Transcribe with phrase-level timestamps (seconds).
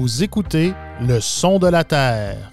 [0.00, 2.50] Vous écoutez le son de la terre.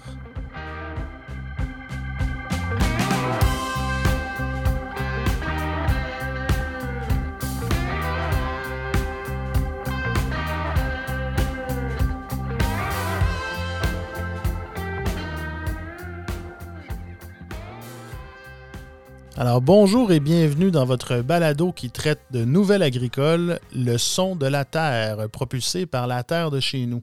[19.68, 24.64] Bonjour et bienvenue dans votre balado qui traite de nouvelles agricoles, le son de la
[24.64, 27.02] terre, propulsé par la terre de chez nous.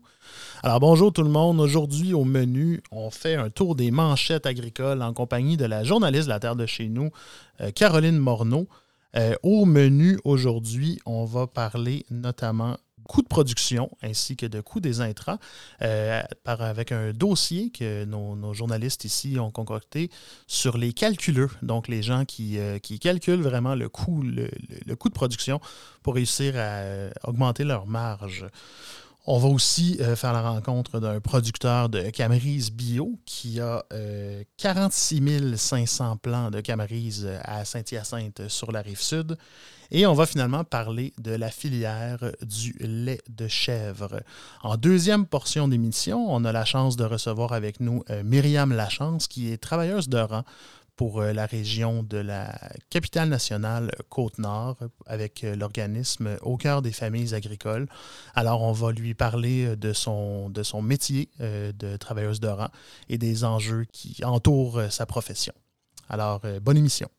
[0.63, 5.03] Alors bonjour tout le monde, aujourd'hui au menu, on fait un tour des manchettes agricoles
[5.03, 7.11] en compagnie de la journaliste de la terre de chez nous,
[7.61, 8.67] euh, Caroline Morneau.
[9.15, 12.77] Euh, au menu aujourd'hui, on va parler notamment
[13.07, 15.37] coûts de production ainsi que de coûts des intrants
[15.81, 20.09] euh, avec un dossier que nos, journalistes ici ont concocté
[20.47, 25.59] sur les calculeux, donc les gens qui, euh, calculent vraiment le coût, de production
[26.03, 28.45] pour réussir à euh, augmenter leur marge.
[29.27, 33.83] On va aussi faire la rencontre d'un producteur de Camerise bio qui a
[34.57, 39.35] 46 euh, 500 plants de Camerise à Saint-Hyacinthe sur la rive sud.
[39.91, 44.21] Et on va finalement parler de la filière du lait de chèvre.
[44.63, 49.27] En deuxième portion d'émission, on a la chance de recevoir avec nous euh, Myriam Lachance,
[49.27, 50.43] qui est travailleuse de rang
[50.95, 52.57] pour euh, la région de la
[52.89, 57.87] capitale nationale Côte-Nord avec euh, l'organisme Au cœur des familles agricoles.
[58.33, 62.69] Alors, on va lui parler de son, de son métier de travailleuse de rang
[63.09, 65.53] et des enjeux qui entourent sa profession.
[66.09, 67.09] Alors, bonne émission.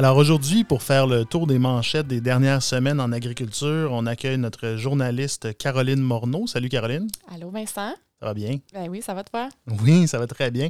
[0.00, 4.38] Alors aujourd'hui, pour faire le tour des manchettes des dernières semaines en agriculture, on accueille
[4.38, 6.46] notre journaliste Caroline Morneau.
[6.46, 7.06] Salut Caroline.
[7.30, 7.92] Allô Vincent.
[8.20, 8.58] Ça va bien?
[8.74, 9.48] Ben oui, ça va te faire?
[9.82, 10.68] Oui, ça va très bien.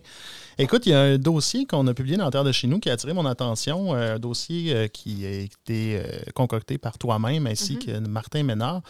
[0.57, 2.79] Écoute, il y a un dossier qu'on a publié dans la Terre de chez nous
[2.79, 6.97] qui a attiré mon attention, euh, un dossier euh, qui a été euh, concocté par
[6.97, 8.05] toi-même ainsi mm-hmm.
[8.05, 8.83] que Martin Ménard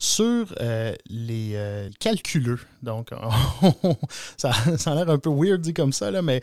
[0.00, 0.52] sur
[1.08, 1.56] les
[2.00, 2.58] calculeux.
[2.82, 3.10] Donc,
[4.36, 6.42] ça, a l'air un peu weird dit comme ça, là, mais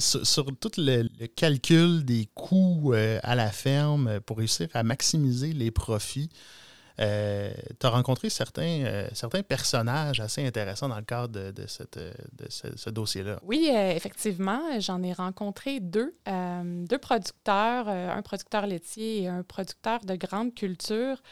[0.00, 1.06] sur, tout le,
[1.36, 6.30] calcul des coûts à la ferme pour réussir à maximiser les profits.
[7.00, 11.66] Euh, tu as rencontré certains, euh, certains personnages assez intéressants dans le cadre de, de,
[11.66, 13.38] cette, de ce, dossier-là.
[13.42, 16.12] Oui, euh, effectivement, j'en ai rencontré deux.
[16.26, 21.22] deux producteurs, un producteur laitier et un producteur de grande culture.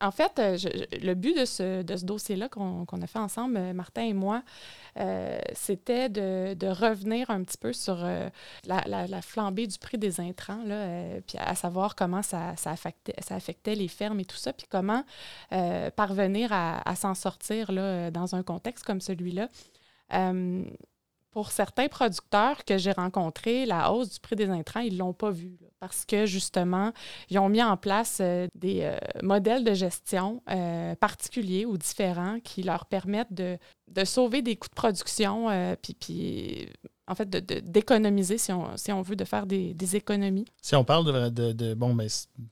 [0.00, 0.58] En fait, euh,
[1.02, 4.42] le but de ce, dossier-là qu'on a fait ensemble, euh, Martin et moi,
[4.98, 8.04] euh, c'était de, revenir un petit peu sur
[8.66, 10.62] la, flambée du prix des intrants,
[11.26, 12.54] puis à savoir comment ça,
[13.30, 15.04] affectait, les fermes et tout ça, puis comment
[15.96, 19.48] parvenir à, s'en sortir là, dans un contexte comme celui-là
[21.34, 25.12] pour certains producteurs que j'ai rencontrés, la hausse du prix des intrants, ils ne l'ont
[25.12, 26.92] pas vu parce que justement,
[27.28, 32.38] ils ont mis en place euh, des euh, modèles de gestion euh, particuliers ou différents
[32.40, 33.58] qui leur permettent de,
[34.04, 35.48] sauver des coûts de production,
[35.82, 36.68] puis,
[37.06, 40.46] en fait, d'économiser, si, on, si on veut, de faire des, économies.
[40.62, 41.74] Si on parle de...
[41.74, 42.06] bon, mais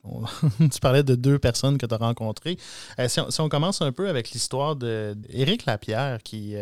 [0.59, 2.59] tu parlais de deux personnes que tu as rencontrées.
[3.09, 6.54] si, on, si, on, commence un peu avec l'histoire d'Éric Lapierre, qui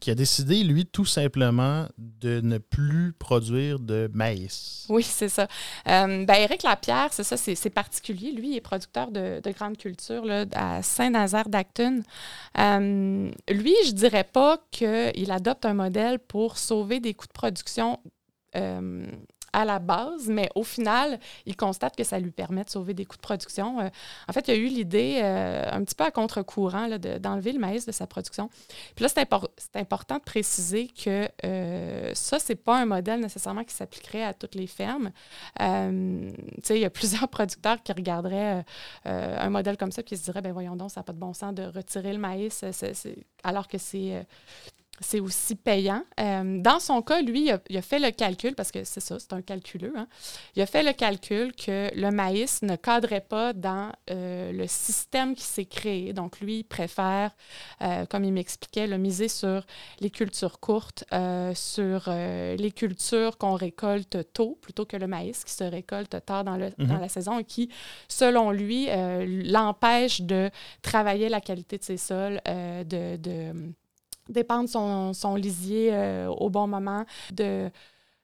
[0.00, 4.86] qui a décidé, lui, tout simplement de ne plus produire de maïs.
[4.88, 5.48] Oui, c'est ça.
[5.88, 8.32] Euh, ben, Éric Lapierre, c'est ça, c'est particulier.
[8.32, 12.02] Lui, il est producteur de, de grande culture là, à Saint-Nazaire d'Acton.
[12.58, 17.98] Euh, lui, je dirais pas qu'il adopte un modèle pour sauver des coûts de production
[18.56, 19.06] euh,
[19.56, 23.06] à la base, mais au final, il constate que ça lui permet de sauver des
[23.06, 23.80] coûts de production.
[23.80, 23.88] Euh,
[24.28, 27.86] en fait, il a eu l'idée, euh, un petit peu à contre-courant, d'enlever le maïs
[27.86, 28.50] de sa production.
[28.94, 33.74] Puis là, c'est important de préciser que euh, ça, c'est pas un modèle nécessairement qui
[33.74, 35.10] s'appliquerait à toutes les fermes.
[35.62, 36.30] Euh,
[36.68, 38.62] il y a plusieurs producteurs qui regarderaient
[39.06, 41.18] un modèle comme ça et qui se diraient, ben voyons donc, ça n'a pas de
[41.18, 42.62] bon sens de retirer le maïs,
[43.42, 44.26] alors que c'est
[45.00, 46.02] c'est aussi payant.
[46.20, 49.32] Euh, dans son cas, lui, il a, fait le calcul, parce que c'est ça, c'est
[49.32, 50.06] un calculeux, hein.
[50.54, 55.34] il a fait le calcul que le maïs ne cadrait pas dans euh, le système
[55.34, 56.12] qui s'est créé.
[56.12, 57.32] Donc, lui, il préfère,
[57.82, 59.66] euh, comme il m'expliquait, le miser sur
[60.00, 61.04] les cultures courtes,
[61.54, 66.56] sur les cultures qu'on récolte tôt, plutôt que le maïs qui se récolte tard dans,
[66.56, 67.00] le, dans mhm.
[67.00, 67.70] la saison et qui,
[68.08, 68.88] selon lui,
[69.50, 70.50] l'empêche de
[70.82, 73.52] travailler la qualité de ses sols, de, de
[74.28, 77.70] dépendre son, lisier euh, au bon moment, de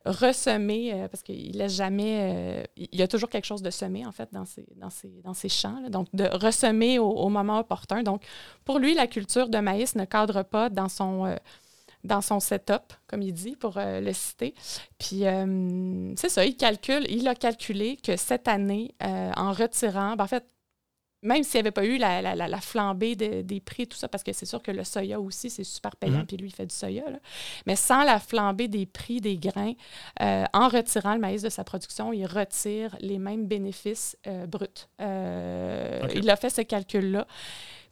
[0.04, 4.12] ressemer, euh, parce qu'il laisse jamais, il y a toujours quelque chose de semé, en
[4.12, 4.88] fait, dans ses, dans
[5.22, 5.81] dans champs.
[5.88, 8.02] Donc, de ressemer au, moment opportun.
[8.02, 8.22] Donc,
[8.64, 11.37] pour lui, la culture de maïs ne cadre pas dans son
[12.05, 14.55] dans son setup, comme il dit, pour le citer.
[14.98, 15.22] Puis,
[16.16, 20.44] c'est ça, il calcule, il a calculé que cette année, en retirant, ben, en fait,
[21.22, 24.46] même s'il n'y avait pas eu la, flambée des prix, tout ça, parce que c'est
[24.46, 26.26] sûr que le soya aussi, c'est super payant, mhm.
[26.26, 27.04] puis lui, il fait du soya.
[27.66, 29.74] Mais sans la flambée des prix des grains,
[30.20, 34.66] euh, en retirant le maïs de sa production, il retire les mêmes bénéfices euh, bruts.
[35.00, 37.26] Euh, il a fait ce calcul-là.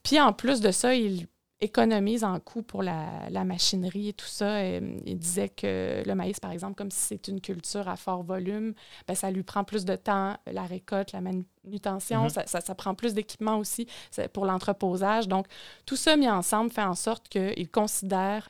[0.03, 1.27] Puis en plus de ça, il
[1.61, 4.65] économise en coût pour la, machinerie et tout ça.
[4.65, 8.75] il disait que le maïs, par exemple, comme si c'est une culture à fort volume,
[9.07, 13.15] ben, ça lui prend plus de temps, la récolte, la manutention, ça, ça, prend plus
[13.15, 13.87] d'équipement aussi
[14.33, 15.29] pour l'entreposage.
[15.29, 15.47] Donc,
[15.87, 18.49] tout ça mis ensemble fait en sorte qu'il considère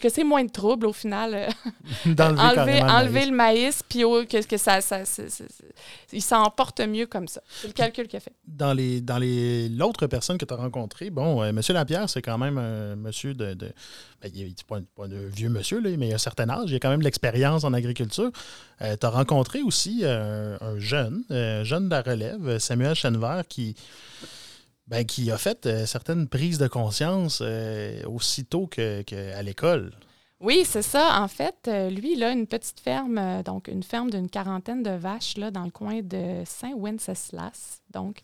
[0.00, 1.34] que c'est moins de trouble au final.
[1.34, 1.48] Euh,
[2.18, 5.02] enlever, enlever le maïs, puis que, que ça, ça,
[6.12, 7.40] il s'en porte mieux comme ça.
[7.48, 8.32] C'est le calcul qu'il a fait.
[8.46, 12.22] Dans les dans les l'autre personne que tu as rencontré, bon, euh, Monsieur Lapierre, c'est
[12.22, 13.54] quand même un monsieur de.
[13.54, 13.72] de
[14.22, 16.70] ben, il n'est pas, pas, un vieux monsieur, là, mais il a un certain âge,
[16.70, 18.30] il a quand même de l'expérience en agriculture.
[18.82, 23.76] Euh, tu as rencontré aussi un jeune, un jeune de la relève, Samuel Chenevert, qui
[24.90, 29.92] ben, qui a fait euh, certaines prises de conscience euh, aussitôt qu'à que l'école.
[30.40, 31.20] Oui, c'est ça.
[31.20, 34.90] En fait, euh, lui, il a une petite ferme, donc une ferme d'une quarantaine de
[34.90, 37.82] vaches là, dans le coin de Saint-Wenceslas.
[37.92, 38.22] Donc,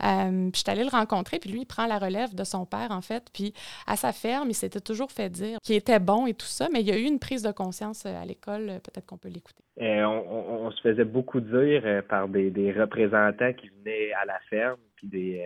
[0.00, 3.00] je suis allée le rencontrer, puis lui, il prend la relève de son père, en
[3.00, 3.30] fait.
[3.32, 3.54] Puis
[3.86, 6.80] à sa ferme, il s'était toujours fait dire qu'il était bon et tout ça, mais
[6.80, 8.66] il y a eu une prise de conscience à l'école.
[8.84, 9.64] Peut-être qu'on peut, l'écouter.
[9.80, 15.08] On, se faisait beaucoup dire par des, des, représentants qui venaient à la ferme, puis
[15.08, 15.42] des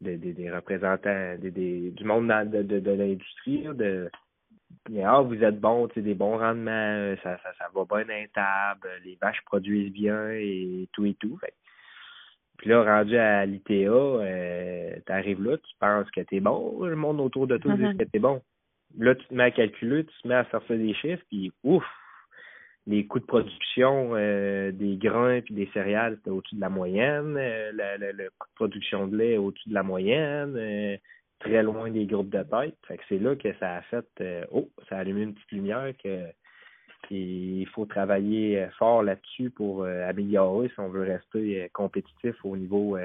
[0.00, 4.10] des, représentants des, du monde de, de, l'industrie, de
[5.04, 9.42] ah, vous êtes bons, des bons rendements, ça, ça, ça va bien intable, les vaches
[9.44, 11.38] produisent bien et tout et tout.
[12.58, 16.96] Puis là, rendu à l'ITA, euh, tu arrives là, tu penses que t'es bon, le
[16.96, 17.96] monde autour de toi dit mm-hmm.
[17.96, 18.42] que t'es bon.
[18.98, 21.84] Là, tu te mets à calculer, tu te mets à sortir des chiffres, puis ouf,
[22.88, 27.36] les coûts de production euh, des grains puis des céréales, c'était au-dessus de la moyenne.
[27.36, 30.54] Euh, le, coût de production de lait au-dessus de la moyenne.
[30.56, 30.96] Euh,
[31.38, 32.74] très loin des groupes de tête.
[32.88, 35.92] Fait que c'est là que ça a fait oh, ça a allumé une petite lumière
[36.02, 36.24] que
[37.10, 42.98] il faut travailler fort là-dessus pour améliorer si on veut rester compétitif au niveau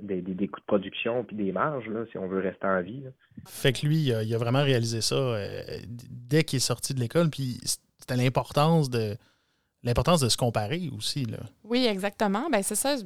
[0.00, 3.02] des, des, coûts de production puis des marges, là, si on veut rester en vie.
[3.46, 5.34] Fait que lui, il a, vraiment réalisé ça
[5.88, 7.58] dès qu'il est sorti de l'école, puis
[8.04, 9.16] c'était l'importance de
[9.84, 11.26] l'importance de se comparer aussi.
[11.26, 11.38] Là.
[11.62, 12.48] Oui, exactement.
[12.50, 12.96] Ben, c'est ça,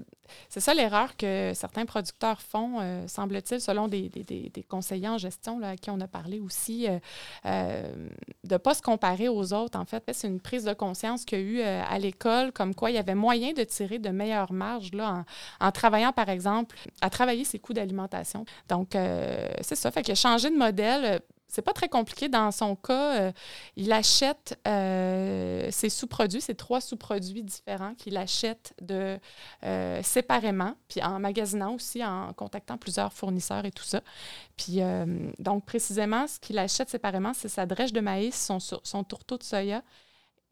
[0.48, 4.10] c'est ça l'erreur que certains producteurs font, euh, semble-t-il, selon des,
[4.68, 6.98] conseillers en gestion là, à qui on a parlé aussi, euh,
[7.46, 8.08] euh,
[8.44, 9.76] de ne pas se comparer aux autres.
[9.76, 12.90] En fait, c'est une prise de conscience qu'il y a eu à l'école, comme quoi
[12.90, 15.24] il y avait moyen de tirer de meilleures marges là,
[15.60, 18.44] en, en travaillant, par exemple, à travailler ses coûts d'alimentation.
[18.68, 19.90] Donc, c'est ça.
[19.90, 22.28] Fait que changer de modèle, c'est pas très compliqué.
[22.28, 23.32] Dans son cas, euh,
[23.76, 29.18] il achète euh, ses sous-produits, ses trois sous-produits différents qu'il achète de,
[29.64, 34.02] euh, séparément, puis en magasinant aussi, en contactant plusieurs fournisseurs et tout ça.
[34.56, 34.80] Puis,
[35.38, 39.44] donc, précisément, ce qu'il achète séparément, c'est sa drèche de maïs, son, son tourteau de
[39.44, 39.82] soya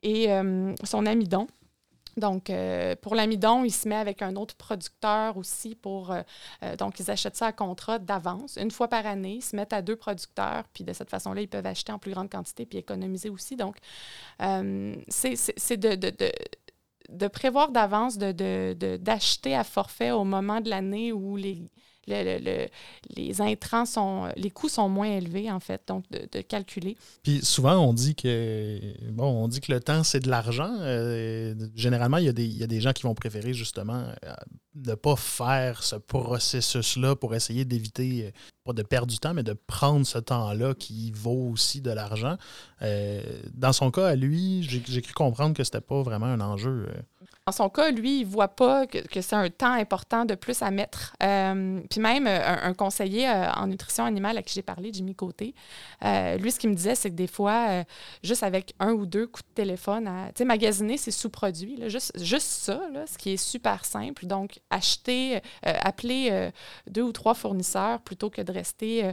[0.03, 0.29] et
[0.85, 1.47] son amidon.
[2.17, 6.13] Donc, euh, pour l'amidon, il se met avec un autre producteur aussi pour.
[6.13, 6.23] Euh,
[6.63, 9.35] euh, donc, ils achètent ça à contrat d'avance, une fois par année.
[9.37, 12.13] Ils se mettent à deux producteurs, puis de cette façon-là, ils peuvent acheter en plus
[12.13, 13.57] grande quantité puis économiser aussi.
[13.57, 13.77] Donc,
[14.39, 16.33] c'est de, de, de,
[17.11, 21.71] de, prévoir d'avance, d'acheter à forfait au moment de l'année où les
[22.09, 22.67] le,
[23.17, 26.97] les intrants sont, les coûts sont moins élevés, en fait, donc de, calculer.
[27.23, 30.77] Puis souvent, on dit que, bon, on dit que le temps, c'est de l'argent.
[30.81, 34.05] Euh, généralement, il y, a des, il y, a des, gens qui vont préférer justement
[34.25, 34.35] euh,
[34.75, 38.31] ne pas faire ce processus-là pour essayer d'éviter, euh,
[38.65, 42.37] pas de perdre du temps, mais de prendre ce temps-là qui vaut aussi de l'argent.
[43.55, 46.89] dans son cas, à lui, j'ai cru comprendre que c'était pas vraiment un enjeu.
[47.49, 50.63] Dans son cas, lui, il ne voit pas que, c'est un temps important de plus
[50.63, 51.15] à mettre.
[51.23, 55.15] Euh, puis même euh, un, conseiller euh, en nutrition animale à qui j'ai parlé, Jimmy
[55.15, 55.55] Côté,
[56.03, 57.85] lui, ce qu'il me disait, c'est que des fois,
[58.25, 62.49] juste avec un ou deux coups de téléphone, tu sais, magasiner ses sous-produits, juste, juste
[62.49, 64.27] ça, là, ce qui est super simple.
[64.27, 66.51] Donc, acheter, appeler
[66.89, 69.13] deux ou trois fournisseurs plutôt que de rester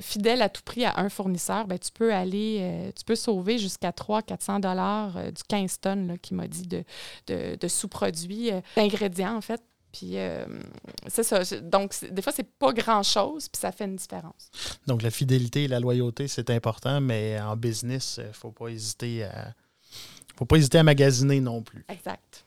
[0.00, 3.90] fidèle à tout prix à un fournisseur, ben, tu peux aller, tu peux sauver jusqu'à
[3.90, 6.82] 300-400 dollars du 15 tonnes qu'il m'a dit de,
[7.26, 9.62] de, sous-produits, euh, d'ingrédients, en fait.
[9.92, 10.44] Puis euh,
[11.06, 11.42] c'est ça.
[11.60, 14.50] Donc, des fois, c'est pas grand-chose, puis ça fait une différence.
[14.88, 18.68] Donc, la fidélité et la loyauté, c'est important, mais en business, il ne faut pas
[18.68, 19.54] hésiter à,
[20.34, 21.84] ne faut pas hésiter à magasiner non plus.
[21.88, 22.44] Exact.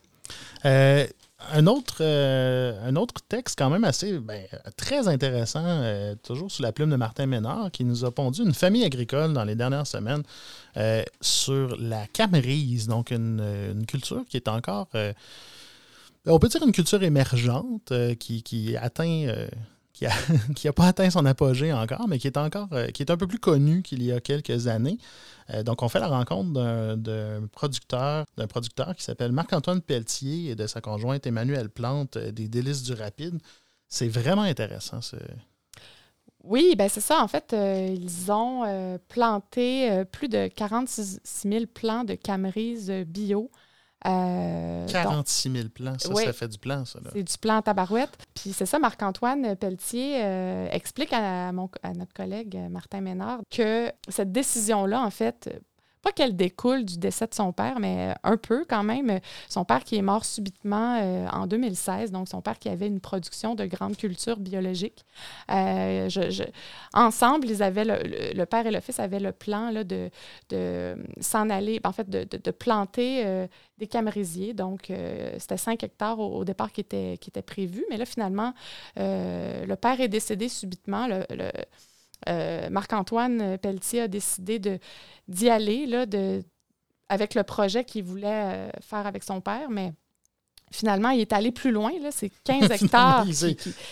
[0.64, 1.06] Euh,
[1.52, 4.44] un, autre, euh, un autre texte quand même assez ben,
[4.76, 8.54] très intéressant, euh, toujours sous la plume de Martin Ménard, qui nous a pondu une
[8.54, 10.22] famille agricole dans les dernières semaines
[11.20, 14.86] sur la camerise, donc une, culture qui est encore,
[16.26, 19.26] on peut dire une culture émergente qui, qui atteint
[20.54, 23.16] qui n'a pas atteint son apogée encore, mais qui est encore euh, qui est un
[23.16, 24.98] peu plus connu qu'il y a quelques années.
[25.50, 26.52] Euh, donc, on fait la rencontre
[26.96, 32.30] d'un producteur, d'un producteur qui s'appelle Marc-Antoine Pelletier et de sa conjointe Emmanuelle Plante euh,
[32.30, 33.38] des Délices du Rapide.
[33.88, 35.00] C'est vraiment intéressant.
[35.00, 35.16] Ce...
[36.44, 37.22] Oui, ben c'est ça.
[37.22, 43.50] En fait, ils ont planté plus de 46 000 plants de camerise bio
[44.02, 47.00] 46 euh, 000 plants, ça, ça fait du plan, ça.
[47.12, 48.16] C'est du plan tabarouette.
[48.34, 53.92] Puis c'est ça, Marc-Antoine Pelletier euh, explique à, mon, à notre collègue Martin Ménard que
[54.08, 55.50] cette décision-là, en fait,
[56.02, 59.20] pas qu'elle découle du décès de son père, mais un peu quand même.
[59.48, 63.00] Son père qui est mort subitement euh, en 2016, donc son père qui avait une
[63.00, 65.04] production de grande culture biologique.
[65.50, 66.08] Euh,
[66.94, 70.10] ensemble, ils avaient le, père et le fils avaient le plan là, de,
[71.20, 73.46] s'en aller, en fait, de, planter euh,
[73.78, 74.54] des camérisiers.
[74.54, 74.92] Donc,
[75.38, 78.52] c'était 5 hectares au, départ qui était, qui prévu, mais là, finalement,
[78.96, 81.08] le père est décédé subitement.
[82.28, 84.80] Euh, Marc-Antoine Pelletier a décidé
[85.28, 86.42] d'y aller là, de,
[87.08, 89.92] avec le projet qu'il voulait euh, faire avec son père, mais
[90.72, 91.92] finalement, il est allé plus loin.
[92.10, 93.26] C'est 15 hectares.
[93.26, 93.34] il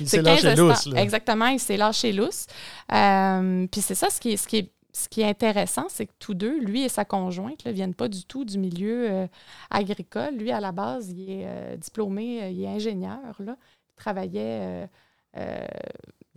[0.09, 0.89] s'est lâché lousse.
[0.95, 2.47] Exactement, il s'est lâché lousse.
[2.93, 6.07] Euh, puis c'est ça, ce qui est, ce qui est, ce qui est intéressant, c'est
[6.07, 9.29] que tous deux, lui et sa conjointe, ne viennent pas du tout du milieu
[9.71, 10.35] agricole.
[10.37, 13.37] Lui, à la base, il est diplômé, il est ingénieur.
[13.39, 13.57] Là.
[13.91, 14.89] Il travaillait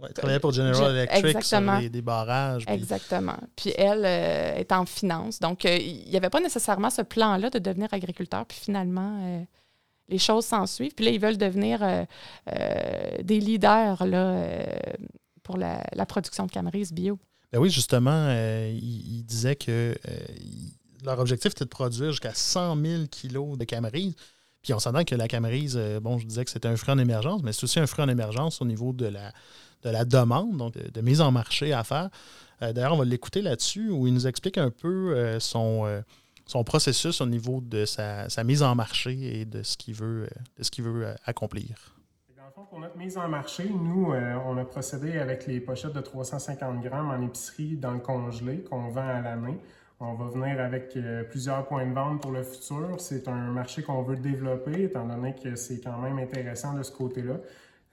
[0.01, 2.63] Ouais, travaillait pour General Electric sur des barrages.
[2.67, 3.37] Exactement.
[3.55, 5.39] Puis elle euh, est en finance.
[5.39, 8.45] Donc, euh, il n'y avait pas nécessairement ce plan-là de devenir agriculteur.
[8.45, 9.43] Puis finalement, euh,
[10.07, 10.93] les choses s'en suivent.
[10.95, 11.81] Puis là, ils veulent devenir
[13.21, 14.43] des leaders là,
[15.43, 17.19] pour la, production de camerise bio.
[17.51, 18.31] Ben oui, justement,
[18.71, 19.95] ils disaient que
[21.03, 24.15] leur objectif était de produire jusqu'à 100 000 kilos de camerise.
[24.63, 27.43] Puis on s'entend que la camerise, bon, je disais que c'était un fruit en émergence,
[27.43, 29.31] mais c'est aussi un fruit en émergence au niveau de la,
[29.83, 32.09] de la demande, donc de, mise en marché à faire.
[32.61, 36.01] Euh, d'ailleurs, on va l'écouter là-dessus, où il nous explique un peu euh, son, euh,
[36.45, 40.63] son processus au niveau de sa, mise en marché et de ce qu'il veut, de
[40.63, 41.95] ce qu'il veut accomplir.
[42.35, 44.13] Dans le fond, pour notre mise en marché, nous,
[44.45, 48.89] on a procédé avec les pochettes de 350 grammes en épicerie dans le congelé qu'on
[48.89, 49.57] vend à l'année.
[50.01, 50.97] On va venir avec
[51.29, 52.95] plusieurs points de vente pour le futur.
[52.99, 56.91] C'est un marché qu'on veut développer, étant donné que c'est quand même intéressant de ce
[56.91, 57.35] côté-là.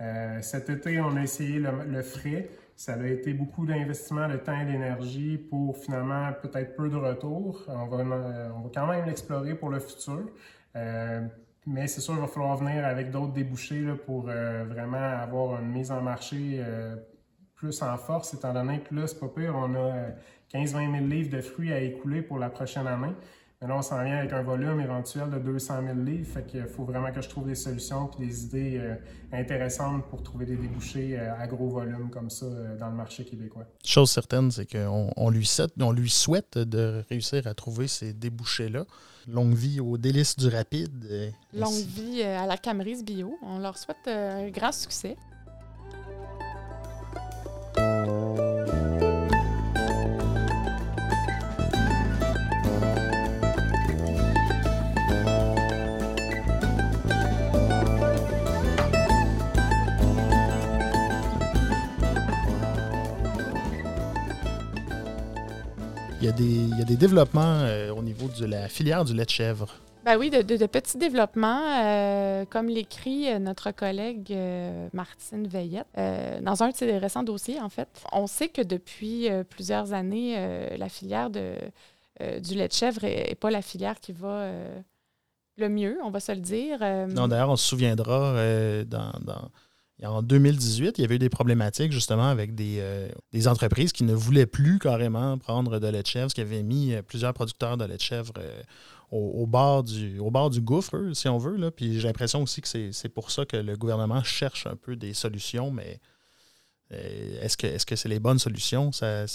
[0.01, 2.51] Euh, cet été, on a essayé le, frais.
[2.75, 7.65] Ça a été beaucoup d'investissement de temps et d'énergie pour finalement peut-être peu de retour.
[7.69, 10.27] On va, euh, on va quand même l'explorer pour le futur.
[10.77, 11.23] Euh,
[11.67, 15.91] mais c'est sûr, il va falloir venir avec d'autres débouchés pour vraiment avoir une mise
[15.91, 16.63] en marché
[17.57, 20.11] plus en force, étant donné que là, c'est pas pire, on a
[20.53, 23.15] 15-20 000 livres de fruits à écouler pour la prochaine année.
[23.63, 26.27] Mais là, on s'en vient avec un volume éventuel de 200 000 livres.
[26.31, 28.95] Fait qu'il faut vraiment que je trouve des solutions et des idées euh,
[29.33, 33.25] intéressantes pour trouver des débouchés euh, à gros volume comme ça euh, dans le marché
[33.25, 33.65] québécois.
[33.83, 38.85] Chose certaine, c'est qu'on on lui, on lui souhaite de réussir à trouver ces débouchés-là.
[39.27, 41.33] Longue vie aux délices du rapide.
[41.55, 43.39] Longue vie à la Camerise Bio.
[43.43, 45.17] On leur souhaite un grand succès.
[66.39, 69.75] Il y a des développements euh, au niveau de la filière du lait de chèvre.
[70.05, 74.37] Ben oui, de, petits développements, euh, comme l'écrit euh, notre collègue
[74.93, 75.87] Martine Veillette,
[76.43, 77.89] dans un de ses récents dossiers, en fait.
[78.13, 80.37] On sait que depuis plusieurs années,
[80.77, 81.55] la filière de,
[82.41, 84.49] du lait de chèvre n'est pas la filière qui va
[85.59, 86.79] le mieux, on va se le dire.
[87.09, 88.35] non, d'ailleurs, on se souviendra
[88.85, 89.51] dans
[90.05, 94.13] en 2018, il y avait eu des problématiques justement avec euh, des, entreprises qui ne
[94.13, 97.85] voulaient plus carrément prendre de lait de chèvre, qui avaient mis euh, plusieurs producteurs de
[97.87, 98.63] lait de chèvre euh,
[99.11, 101.71] au, bord du, au bord du gouffre, si on veut.
[101.71, 105.15] Puis j'ai l'impression aussi que c'est pour ça que le gouvernement cherche un peu des
[105.15, 105.99] solutions, mais
[106.91, 108.93] est-ce que est-ce que c'est les bonnes solutions?
[108.93, 109.27] Ça,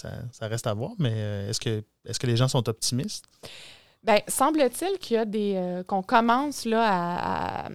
[0.41, 3.25] reste à voir, mais est-ce que est-ce que les gens sont optimistes?
[4.03, 5.83] Bien, semble-t-il qu'il y a des.
[5.87, 7.69] qu'on commence là à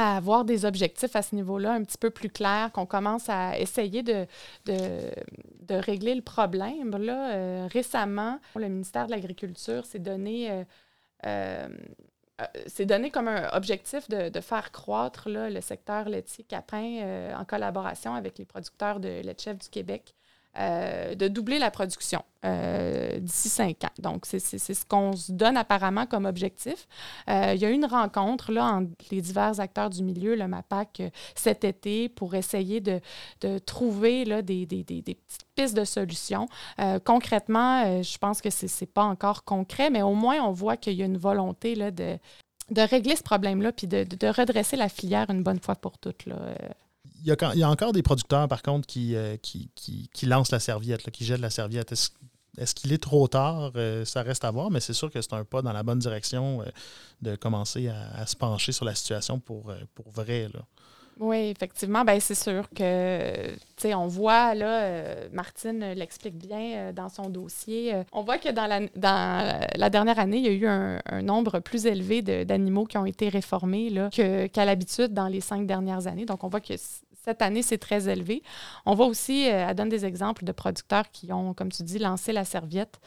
[0.00, 4.02] avoir des objectifs à ce niveau-là un petit peu plus clairs, qu'on commence à essayer
[4.02, 4.26] de,
[4.66, 6.96] de, régler le problème.
[6.96, 10.64] Là, euh, récemment, le ministère de l'Agriculture s'est donné
[11.26, 11.68] euh,
[12.66, 18.38] c'est donné comme un objectif de, faire croître le secteur laitier capin en collaboration avec
[18.38, 20.14] les producteurs de lait de du Québec.
[20.58, 23.92] Euh, de doubler la production euh, d'ici cinq ans.
[24.00, 26.88] Donc, c'est ce qu'on se donne apparemment comme objectif.
[27.28, 30.48] Euh, il y a eu une rencontre là, entre les divers acteurs du milieu, le
[30.48, 31.02] MAPAC,
[31.36, 33.00] cet été, pour essayer de,
[33.64, 36.48] trouver là, des, petites pistes de solutions.
[37.04, 40.94] concrètement, je pense que ce n'est pas encore concret, mais au moins, on voit qu'il
[40.94, 42.18] y a une volonté là, de,
[42.70, 46.26] de régler ce problème-là, puis de, de, redresser la filière une bonne fois pour toutes.
[46.26, 46.36] Là
[47.22, 51.24] il y, a, encore des producteurs, par contre, qui, euh, qui, lancent la serviette, qui
[51.24, 51.92] jettent la serviette.
[51.92, 53.72] Est-ce qu'il est trop tard?
[53.76, 55.98] Euh, ça reste à voir, mais c'est sûr que c'est un pas dans la bonne
[55.98, 56.64] direction euh,
[57.22, 60.48] de commencer à, se pencher sur la situation pour, pour vrai.
[61.18, 67.10] Oui, effectivement, ben c'est sûr que, tu sais, on voit, là, Martine l'explique bien dans
[67.10, 70.66] son dossier, on voit que dans la, dans la dernière année, il y a eu
[70.66, 76.06] un, nombre plus élevé d'animaux qui ont été réformés qu'à l'habitude dans les cinq dernières
[76.06, 76.24] années.
[76.24, 76.74] Donc, on voit que
[77.22, 78.42] cette année, c'est très élevé.
[78.86, 81.98] On voit aussi, euh, elle donne des exemples de producteurs qui ont, comme tu dis,
[81.98, 82.98] lancé la serviette,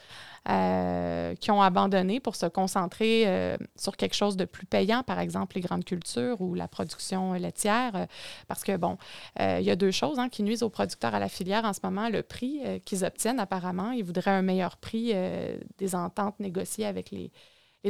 [0.48, 5.18] euh, qui ont abandonné pour se concentrer euh, sur quelque chose de plus payant, par
[5.18, 8.06] exemple les grandes cultures ou la production laitière.
[8.46, 8.98] parce que, bon,
[9.40, 11.80] il y a deux choses hein, qui nuisent aux producteurs à la filière en ce
[11.82, 12.08] moment.
[12.08, 15.12] Le prix qu'ils obtiennent, apparemment, ils voudraient un meilleur prix
[15.78, 17.30] des ententes négociées avec les,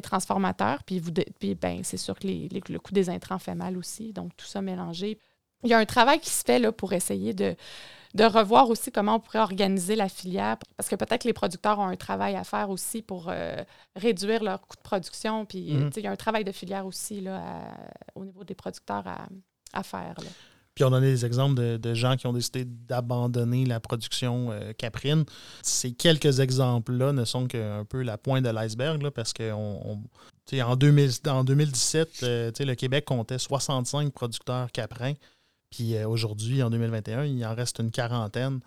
[0.02, 0.82] transformateurs.
[0.84, 1.00] Puis,
[1.54, 4.12] ben, c'est sûr que le coût des intrants fait mal aussi.
[4.12, 5.18] Donc, tout ça mélangé
[5.64, 7.56] il y a un travail qui se fait là, pour essayer de,
[8.14, 11.78] de revoir aussi comment on pourrait organiser la filière, parce que peut-être que les producteurs
[11.80, 13.56] ont un travail à faire aussi pour euh,
[13.96, 15.44] réduire leur coût de production.
[15.44, 15.90] Puis mhm.
[15.96, 17.42] il y a un travail de filière aussi là,
[18.14, 19.04] au niveau des producteurs
[19.72, 20.14] à, faire.
[20.76, 25.24] Puis on a des exemples de, gens qui ont décidé d'abandonner la production euh, caprine.
[25.62, 30.00] Ces quelques exemples-là ne sont qu'un peu la pointe de l'iceberg, parce que on,
[30.52, 35.14] en, 2000, en 2017, euh, le Québec comptait 65 producteurs caprins.
[35.74, 38.60] Puis euh, aujourd'hui, en 2021, il en reste une quarantaine.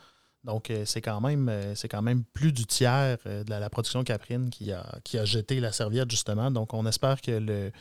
[0.44, 4.04] Donc, euh, c'est quand même euh, c'est quand même plus du tiers de la, production
[4.04, 6.52] caprine qui a, qui jeté la serviette, justement.
[6.52, 7.72] Donc, on espère que le,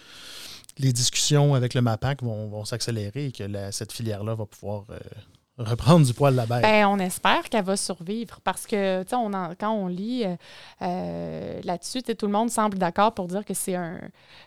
[0.79, 4.85] les discussions avec le MAPAC vont, s'accélérer et que cette filière-là va pouvoir
[5.59, 6.63] reprendre du poil de la bête.
[6.63, 10.37] Ben, on espère qu'elle va survivre parce que on quand on lit euh,
[10.83, 14.01] euh, là-dessus, tout le monde semble d'accord pour dire que c'est un,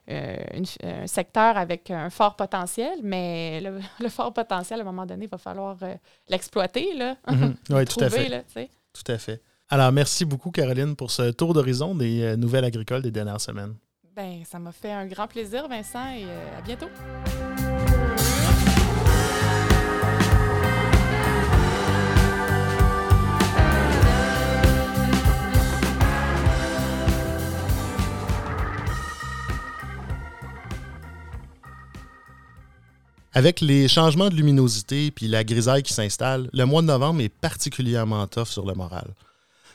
[0.10, 0.38] euh,
[0.84, 5.30] un, secteur avec un fort potentiel, mais le, fort potentiel, à un moment donné, il
[5.30, 5.78] va falloir
[6.28, 6.93] l'exploiter.
[7.28, 7.56] Mhm.
[7.72, 8.43] Oui, tout à fait.
[8.93, 9.41] tout à fait.
[9.69, 13.76] Alors, merci beaucoup, Caroline, pour ce tour d'horizon des nouvelles agricoles des dernières semaines.
[14.15, 16.26] Ben, ça m'a fait un grand plaisir, Vincent, et
[16.58, 16.89] à bientôt.
[33.34, 37.30] Avec les changements de luminosité puis la grisaille qui s'installe, le mois de novembre est
[37.30, 39.13] particulièrement tough sur le moral.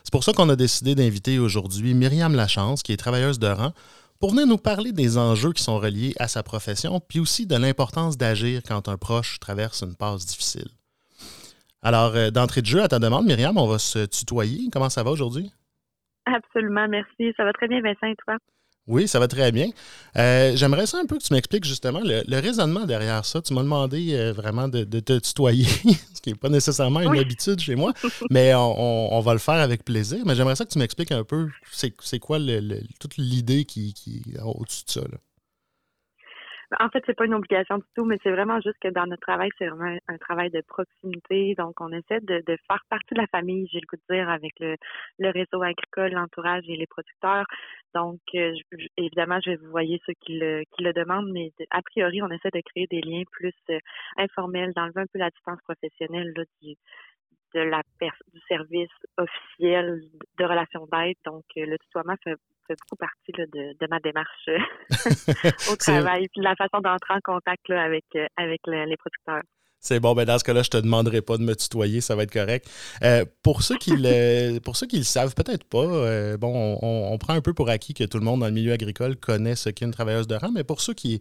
[0.03, 3.73] C'est pour ça qu'on a décidé d'inviter aujourd'hui Myriam Lachance, qui est travailleuse de rang,
[4.19, 7.57] pour venir nous parler des enjeux qui sont reliés à sa profession, puis aussi de
[7.57, 10.69] l'importance d'agir quand un proche traverse une passe difficile.
[11.83, 14.69] Alors, euh, d'entrée de jeu, à ta demande, Myriam, on va se tutoyer.
[14.73, 15.53] Comment ça va aujourd'hui?
[16.27, 17.33] Absolument, merci.
[17.37, 18.37] Ça va très bien, Vincent, et toi?
[18.87, 19.69] Oui, ça va très bien.
[20.17, 23.41] Euh, j'aimerais ça un peu que tu m'expliques justement le, raisonnement derrière ça.
[23.41, 25.65] Tu m'as demandé euh, vraiment de, te tutoyer,
[26.15, 27.93] ce qui n'est pas nécessairement une habitude chez moi,
[28.31, 30.19] mais on, va le faire avec plaisir.
[30.27, 32.39] Mais j'aimerais ça que tu m'expliques un peu c'est quoi
[33.01, 35.01] toute l'idée qui, qui est au-dessus de ça.
[35.01, 35.19] Là?
[36.81, 39.21] En fait, c'est pas une obligation du tout, mais c'est vraiment juste que dans notre
[39.21, 41.55] travail, c'est vraiment un travail de proximité.
[41.57, 44.53] Donc, on essaie de, faire partie de la famille, j'ai le goût de dire, avec
[44.61, 44.77] le,
[45.31, 47.45] réseau agricole, l'entourage et les producteurs.
[47.95, 48.53] Donc, euh,
[48.97, 52.31] évidemment, je vais vous voyez ceux qui le, qui le demandent, mais a priori, on
[52.31, 53.79] essaie de créer des liens plus euh,
[54.17, 56.75] informels, d'enlever un peu la distance professionnelle là, du,
[57.55, 57.83] de la
[58.33, 60.03] du service officiel
[60.39, 61.17] de relations d'aide.
[61.25, 62.35] Donc, euh, le tutoiement fait,
[62.69, 64.49] beaucoup partie de, ma démarche
[65.71, 69.43] au travail, puis la façon d'entrer en contact avec, euh, avec les producteurs.
[69.85, 72.23] C'est bon, ben dans ce cas-là, je te demanderai pas de me tutoyer, ça va
[72.23, 72.67] être correct.
[73.03, 77.19] Euh, pour ceux qui le, pour ceux qui le savent peut-être pas, euh, bon, on,
[77.19, 79.69] prend un peu pour acquis que tout le monde dans le milieu agricole connaît ce
[79.69, 81.19] qu'est une travailleuse de rang, mais pour ceux qui,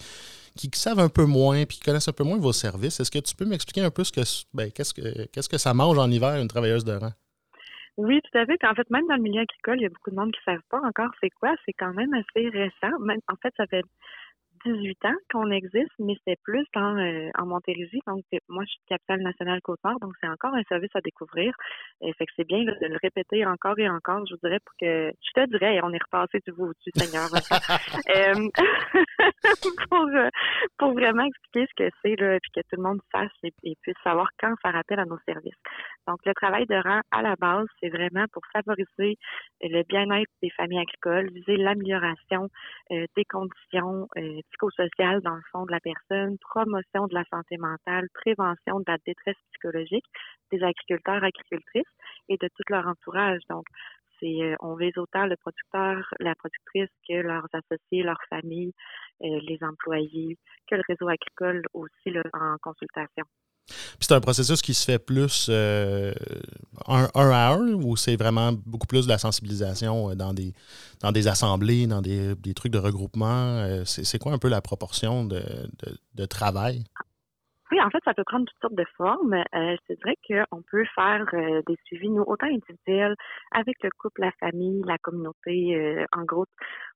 [0.56, 3.19] qui savent un peu moins puis qui connaissent un peu moins vos services, est-ce que
[3.19, 4.21] tu peux m'expliquer un peu ce que,
[4.54, 7.12] ben, qu'est-ce que, qu'est-ce que ça mange en hiver une travailleuse de rang?
[7.97, 8.63] Oui, tout à fait.
[8.65, 10.54] en fait, même dans le milieu agricole, il y a beaucoup de monde qui ne
[10.54, 11.54] savent pas encore c'est quoi.
[11.65, 12.97] C'est quand même assez récent.
[13.02, 13.84] Même, en fait, ça fait
[14.65, 16.97] 18 ans qu'on existe, mais c'est plus dans,
[17.38, 18.02] en Montérégie.
[18.08, 21.54] Donc, moi, je suis capitale nationale Côte-Nord, donc c'est encore un service à découvrir.
[22.02, 24.73] Et fait que c'est bien de le répéter encore et encore, je vous dirais, pour
[24.80, 27.30] que, je te dirais, on est repassé du vous du Seigneur.
[29.89, 30.10] pour,
[30.78, 33.95] pour vraiment expliquer ce que c'est, là, puis que tout le monde sache et, puisse
[34.04, 35.58] savoir quand faire appel à nos services.
[36.08, 39.17] Donc, le travail de rang, à la base, c'est vraiment pour favoriser
[39.62, 42.49] le bien-être des familles agricoles, viser l'amélioration
[42.91, 47.58] euh, des conditions euh, psychosociales dans le fond de la personne, promotion de la santé
[47.58, 50.06] mentale, prévention de la détresse psychologique
[50.52, 51.94] des agriculteurs, agricultrices
[52.30, 53.42] et de tout leur entourage.
[53.50, 53.66] Donc,
[54.20, 58.74] c'est euh, on vise autant le producteur, la productrice que leurs associés, leurs familles,
[59.22, 60.38] les employés,
[60.70, 63.26] que le réseau agricole aussi en consultation
[63.99, 66.13] c'est un processus qui se fait plus euh,
[66.88, 70.54] un, à un ou c'est vraiment beaucoup plus de la sensibilisation euh, dans des,
[71.02, 73.60] dans des assemblées, dans des, trucs de regroupement?
[73.60, 75.41] Euh, c'est quoi un peu la proportion de,
[76.15, 76.84] de travail?
[77.71, 79.34] Oui, en fait, ça peut prendre toutes sortes de formes.
[79.34, 81.26] Euh, je dirais qu'on peut faire
[81.65, 83.15] des suivis, nous, autant individuels,
[83.52, 86.49] avec le couple, la famille, la communauté, en groupe.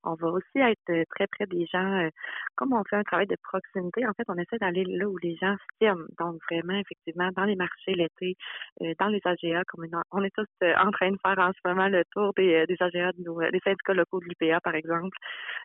[0.07, 2.09] On va aussi être très près des gens.
[2.55, 5.35] comme on fait un travail de proximité, en fait, on essaie d'aller là où les
[5.35, 6.05] gens se tiennent.
[6.19, 8.35] Donc, vraiment, effectivement, dans les marchés l'été,
[8.99, 12.03] dans les AGA, comme on est tous en train de faire en ce moment le
[12.11, 15.17] tour des, AGA, de nos, des syndicats locaux de l'UPA, par exemple.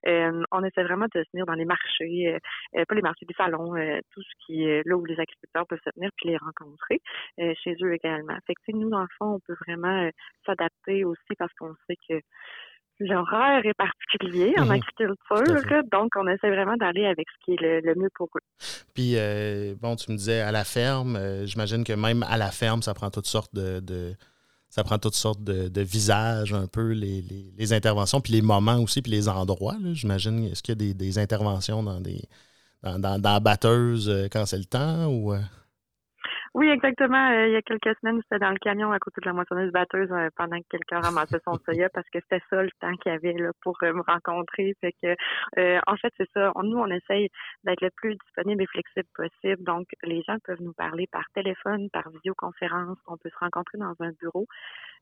[0.07, 2.37] on essaie vraiment de se tenir dans les marchés,
[2.73, 3.75] pas les marchés, des salons,
[4.13, 7.01] tout ce qui est là où les agriculteurs peuvent se tenir puis les rencontrer
[7.41, 8.37] euh, chez eux également.
[8.47, 10.11] Fait que, nous, dans le fond, on peut vraiment euh,
[10.47, 12.21] s'adapter aussi parce qu'on sait que
[13.07, 14.71] l'horaire est particulier en mhm.
[14.73, 18.41] agriculture, donc on essaie vraiment d'aller avec ce qui est le, mieux pour eux.
[18.95, 22.83] Puis, euh, bon, tu me disais à la ferme, j'imagine que même à la ferme,
[22.83, 24.15] ça prend toutes sortes de,
[24.69, 29.13] ça prend toutes sortes de, visages, un peu, les, interventions, puis les moments aussi, puis
[29.13, 29.77] les endroits.
[29.93, 32.23] J'imagine, est-ce qu'il y a des interventions dans des
[32.83, 35.35] dans, dans, dans, la batteuse euh, quand c'est le temps ou.
[36.55, 36.59] Euh?
[36.59, 37.31] Oui, exactement.
[37.31, 39.73] Euh, il y a quelques semaines, j'étais dans le camion à côté de la moissonneuse
[39.73, 43.15] batteuse pendant que quelqu'un ramassait son soya parce que c'était ça le temps qu'il y
[43.15, 44.75] avait là, pour me rencontrer.
[44.81, 45.15] Fait que,
[45.87, 46.53] en fait, c'est ça.
[46.63, 47.29] nous, on essaye
[47.65, 49.63] d'être le plus disponible et flexible possible.
[49.65, 52.99] Donc, les gens peuvent nous parler par téléphone, par visioconférence.
[53.07, 54.47] On peut se rencontrer dans un bureau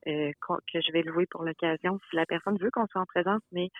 [0.04, 1.98] que je vais louer pour l'occasion.
[2.08, 3.70] Si la personne veut qu'on soit en présence, mais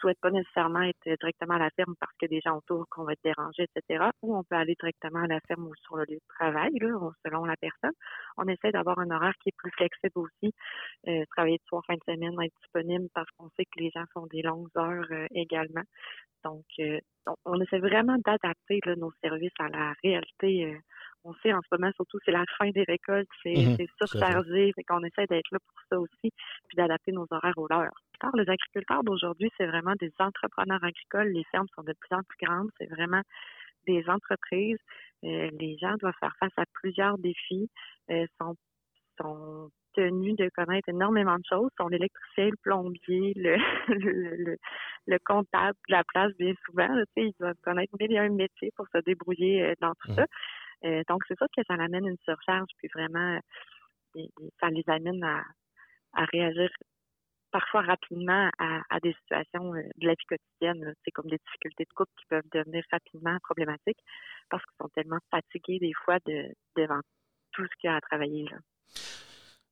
[0.00, 3.12] souhaite pas nécessairement être directement à la ferme parce que des gens autour qu'on va
[3.12, 4.10] être dérangé, etc.
[4.22, 7.10] Ou on peut aller directement à la ferme ou sur le lieu de travail, là,
[7.24, 7.92] selon la personne.
[8.36, 10.52] On essaie d'avoir un horaire qui est plus flexible aussi.
[11.08, 14.04] Euh, travailler de soir, fin de semaine, être disponible parce qu'on sait que les gens
[14.12, 15.84] font des longues heures euh, également.
[16.44, 17.00] Donc, euh,
[17.44, 20.78] on essaie vraiment d'adapter nos services à la réalité
[21.26, 24.84] on sait en ce moment, surtout, c'est la fin des récoltes, c'est mmh surchargé, fait
[24.84, 26.32] qu'on essaie d'être là pour ça aussi,
[26.68, 27.90] puis d'adapter nos horaires aux leurs.
[28.34, 31.28] Les agriculteurs d'aujourd'hui, c'est vraiment des entrepreneurs agricoles.
[31.28, 32.70] Les fermes sont de plus en plus grandes.
[32.78, 33.22] C'est vraiment
[33.86, 34.78] des entreprises.
[35.24, 37.68] Euh, les gens doivent faire face à plusieurs défis.
[38.10, 38.54] Euh, sont,
[39.20, 41.70] sont tenus de connaître énormément de choses.
[41.78, 43.56] Sont l'électricien, le plombier, le,
[43.88, 44.56] le,
[45.06, 46.88] le, comptable de la place, bien souvent.
[47.16, 50.16] ils doivent connaître mille et un métiers pour se débrouiller euh, dans tout mmh.
[50.16, 50.26] ça.
[50.84, 53.40] Euh, donc, c'est ça que ça amène une surcharge, puis vraiment,
[54.16, 54.20] euh,
[54.60, 55.44] ça les amène à,
[56.32, 56.70] réagir
[57.50, 61.94] parfois rapidement à, des situations euh, de la vie quotidienne, c'est comme des difficultés de
[61.94, 63.98] couple qui peuvent devenir rapidement problématiques
[64.50, 67.00] parce qu'ils sont tellement fatigués des fois de devant
[67.52, 68.44] tout ce qu'il y a à travailler.
[68.50, 68.58] Là.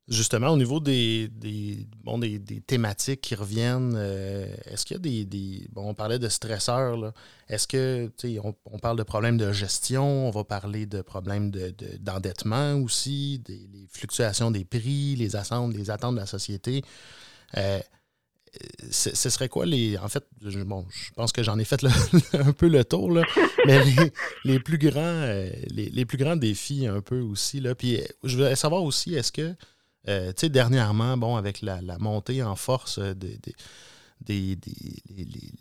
[0.07, 1.31] Justement, au niveau des,
[2.03, 6.29] bon, des, thématiques qui reviennent, euh, est-ce qu'il y a des, Bon, on parlait de
[6.29, 7.15] stresseurs.
[7.49, 11.51] Est-ce que, tu sais, on, parle de problèmes de gestion, on va parler de problèmes
[12.01, 16.83] d'endettement aussi, des les fluctuations des prix, les attentes, les attentes de la société.
[17.57, 17.81] Euh,
[18.91, 19.97] ce serait quoi les.
[19.99, 21.83] En fait, je, bon, je pense que j'en ai fait
[22.35, 23.23] un peu le tour, là,
[23.67, 23.83] mais
[24.45, 27.61] les, plus grands, euh, les, plus grands défis un peu aussi.
[27.61, 27.75] Là.
[27.75, 29.55] Puis je voudrais savoir aussi, est-ce que
[30.09, 33.39] euh, tu sais, dernièrement, bon, avec la, montée en force des,
[34.21, 34.59] des,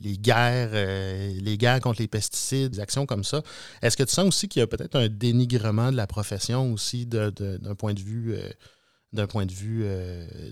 [0.02, 3.42] les, guerres, euh, les guerres contre les pesticides, des actions comme ça,
[3.82, 7.06] est-ce que tu sens aussi qu'il y a peut-être un dénigrement de la profession aussi
[7.06, 7.32] d'un
[7.78, 9.84] point de vue, euh, point de vue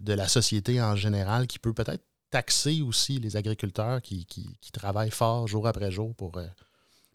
[0.01, 5.11] de la société en général qui peut peut-être taxer aussi les agriculteurs qui, qui, travaillent
[5.11, 6.39] fort jour après jour pour,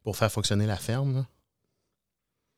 [0.03, 1.27] pour faire fonctionner la ferme?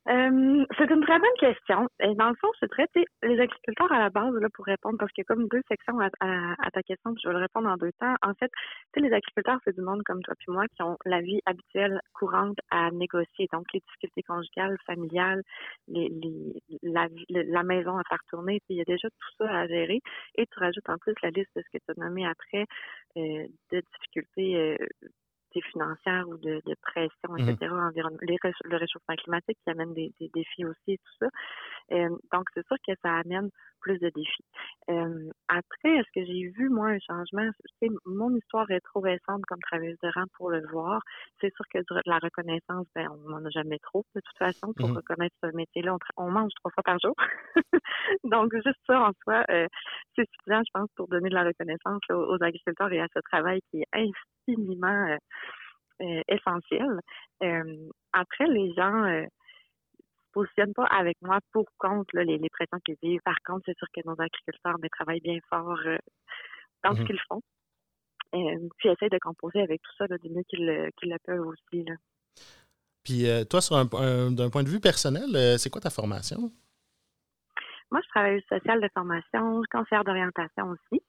[0.07, 1.87] Euh, c'est une très bonne question.
[1.99, 5.11] Et dans le fond, je traiter les agriculteurs à la base là, pour répondre, parce
[5.11, 7.91] qu'il y a comme deux sections à, ta question, je vais le répondre en deux
[7.99, 8.15] temps.
[8.21, 8.49] En fait,
[8.95, 12.57] les agriculteurs, c'est du monde comme toi et moi qui ont la vie habituelle courante
[12.71, 13.47] à négocier.
[13.51, 15.41] Donc, les difficultés conjugales, familiales,
[15.87, 16.09] les,
[16.81, 19.99] la, la, maison à faire tourner, il y a déjà tout ça à gérer.
[20.35, 22.65] Et tu rajoutes en plus la liste de ce que tu as nommé après,
[23.17, 24.77] euh, de difficultés euh,
[25.71, 27.89] financière ou de, pression, etc., mmh
[28.65, 31.27] le réchauffement climatique qui amène des, défis aussi et tout ça.
[31.91, 33.49] Euh, donc, c'est sûr que ça amène
[33.81, 34.45] plus de défis.
[34.89, 37.49] Euh, après, est-ce que j'ai vu, moi, un changement?
[38.05, 41.01] mon histoire est trop récente comme travailleuse de rang pour le voir.
[41.39, 44.89] C'est sûr que la reconnaissance, ben, on n'en a jamais trop, de toute façon, pour
[44.89, 45.95] mmh reconnaître ce métier-là.
[46.17, 47.15] On, mange trois fois par jour.
[48.23, 49.67] donc, juste ça, en soi, euh,
[50.15, 53.61] c'est suffisant, je pense, pour donner de la reconnaissance aux, agriculteurs et à ce travail
[53.71, 54.09] qui est
[54.47, 55.17] infiniment
[56.01, 56.99] euh, essentiel.
[58.13, 59.27] après, les gens
[60.31, 63.21] positionne pas avec moi pour contre les, les pressions qu'ils vivent.
[63.23, 65.97] Par contre, c'est sûr que nos agriculteurs mais, travaillent bien fort euh,
[66.83, 67.41] dans ce mmh qu'ils font.
[68.35, 71.83] Euh, puis essayent de composer avec tout ça du mieux qu'ils le peuvent aussi.
[71.83, 71.95] Là.
[73.03, 73.59] Puis euh, toi,
[74.29, 76.51] d'un point de vue personnel, c'est quoi ta formation?
[77.91, 81.01] Moi, je travaille social de formation, conseillère d'orientation aussi.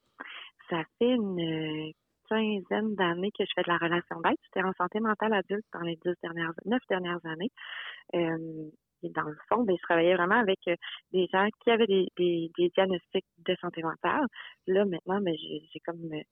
[0.71, 1.93] Ça fait une
[2.27, 4.37] quinzaine d'années que je fais de la relation d'aide.
[4.45, 7.51] J'étais en santé mentale adulte dans les dix dernières, neuf dernières années
[9.09, 10.77] dans le fond, ben, je travaillais vraiment avec euh,
[11.13, 14.27] des gens qui avaient des, des, diagnostics de santé mentale.
[14.67, 16.23] Là, maintenant, ben, j'ai comme euh,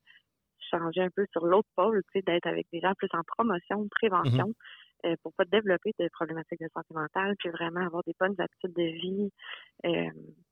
[0.70, 3.88] changé un peu sur l'autre pôle, tu sais, d'être avec des gens plus en promotion,
[3.90, 5.12] prévention, mm-hmm.
[5.12, 8.74] euh, pour pas développer de problématiques de santé mentale, puis vraiment avoir des bonnes habitudes
[8.74, 9.30] de vie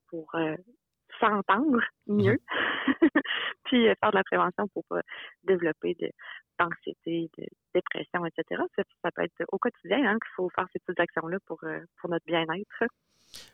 [0.08, 0.34] pour
[1.20, 3.08] s'entendre mieux, mm-hmm.
[3.64, 5.00] puis faire de la prévention pour pas
[5.44, 6.10] développer de
[6.58, 8.62] d'anxiété, de dépression, etc.
[8.76, 12.10] Ça, peut être au quotidien hein, qu'il faut faire ces petites actions-là pour, euh, pour
[12.10, 12.84] notre bien-être.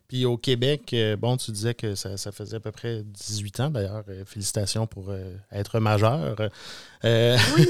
[0.06, 3.70] Puis au Québec, euh, bon, tu disais que ça, faisait à peu près 18 ans,
[3.70, 4.04] d'ailleurs.
[4.08, 5.12] Euh, félicitations pour
[5.50, 6.36] être majeur.
[7.02, 7.66] Oui.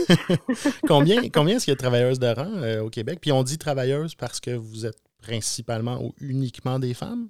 [0.89, 3.19] combien combien est-ce qu'il y a de travailleuses de rang au Québec?
[3.21, 7.29] Puis on dit travailleuses parce que vous êtes principalement ou uniquement des femmes?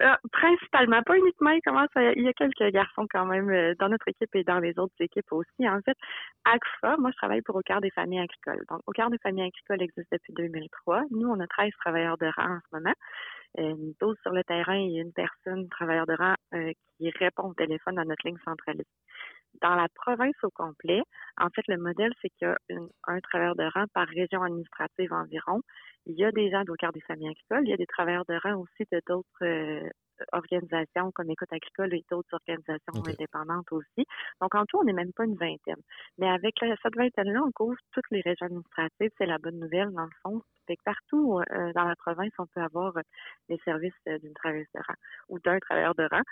[0.00, 3.88] Euh, principalement, pas uniquement, il commence il y a quelques garçons quand même euh, dans
[3.88, 5.68] notre équipe et dans les autres équipes aussi.
[5.68, 5.96] En fait,
[6.44, 8.64] AGFA, moi je travaille pour Au cœur des familles agricoles.
[8.70, 11.02] Donc, Au cœur des familles agricoles existe depuis 2003.
[11.10, 12.94] Nous, on a 13 travailleurs de rang en ce moment.
[13.58, 16.34] Euh, une dose sur le terrain et une personne, travailleur de rang,
[16.98, 18.86] qui répond au téléphone à notre ligne centralisée.
[19.62, 21.02] Dans la province au complet,
[21.40, 25.12] en fait, le modèle, c'est qu'il y a un travailleur de rang par région administrative
[25.12, 25.62] environ.
[26.08, 28.38] Il y a des gens cœur des familles agricoles, il y a des travailleurs de
[28.42, 29.88] rang aussi de d'autres euh,
[30.32, 34.06] organisations comme Écoute agricole et d'autres organisations indépendantes aussi.
[34.40, 35.82] Donc, en tout, on n'est même pas une vingtaine.
[36.16, 39.10] Mais avec cette vingtaine-là, on couvre toutes les régions administratives.
[39.18, 40.42] C'est la bonne nouvelle, dans le fond.
[40.66, 43.02] Fait que partout euh, dans la province, on peut avoir euh,
[43.48, 44.94] les services d'une travailleuse de rang
[45.28, 46.22] ou d'un travailleur de rang.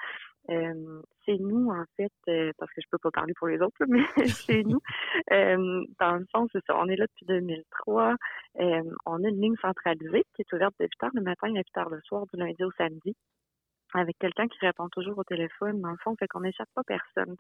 [0.51, 3.85] Euh, c'est nous, en fait, euh, parce que je peux pas parler pour les autres,
[3.89, 4.05] mais
[4.49, 4.81] c'est nous.
[5.33, 6.77] Euh, dans le fond, c'est ça.
[6.79, 8.15] On est là depuis 2003.
[9.07, 11.77] on a une ligne centralisée qui est ouverte de 8 heures le matin à 8
[11.79, 13.15] heures le soir, du lundi au samedi
[13.95, 17.37] avec quelqu'un qui répond toujours au téléphone, dans le fond, fait qu'on n'échappe pas personne.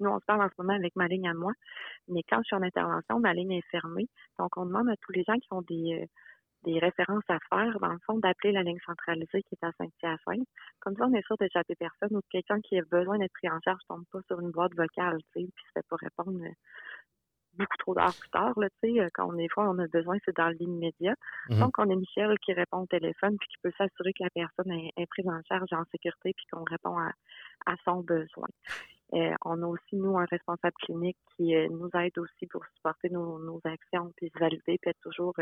[0.00, 1.52] Nous, on se parle en ce moment avec ma ligne à moi,
[2.08, 4.06] mais quand je suis en intervention, ma ligne est fermée.
[4.38, 6.08] Donc, on demande à tous les gens qui ont des,
[6.64, 10.46] des références à faire, dans le fond, d'appeler la ligne centralisée qui est à Saint-Hyacinthe.
[10.80, 13.60] Comme ça, on est sûr d'échapper personne ou quelqu'un qui a besoin d'être pris en
[13.64, 16.52] charge tombe pas sur une boîte vocale, tu sais, puis se fait pas répondre euh,
[17.58, 19.86] beaucoup trop d'heures plus tard, là, tu sais, euh, quand on est fois on a
[19.86, 21.14] besoin, c'est dans l'immédiat.
[21.48, 21.58] Mm-hmm.
[21.60, 24.72] Donc, on est Michel qui répond au téléphone puis qui peut s'assurer que la personne
[24.72, 27.10] est, prise en charge en sécurité puis qu'on répond à,
[27.66, 28.48] à son besoin.
[29.14, 33.10] Euh, on a aussi, nous, un responsable clinique qui euh, nous aide aussi pour supporter
[33.10, 35.34] nos, actions, puis se valider, puis être toujours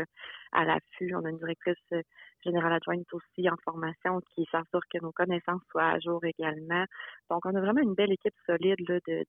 [0.51, 1.15] à l'affût.
[1.15, 2.03] On a une directrice
[2.43, 6.83] générale adjointe aussi en formation qui s'assure que nos connaissances soient à jour également.
[7.29, 8.75] Donc, on a vraiment une belle équipe solide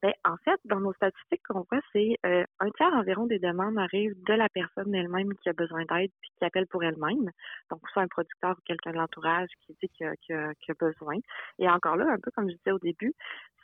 [0.03, 3.79] Ben, en fait, dans nos statistiques qu'on voit, c'est euh, un tiers environ des demandes
[3.79, 7.31] arrivent de la personne elle-même qui a besoin d'aide puis qui appelle pour elle-même.
[7.71, 11.17] Donc, soit un producteur ou quelqu'un de l'entourage qui dit qu'il a, a, besoin.
[11.59, 13.13] Et encore là, un peu comme je disais au début,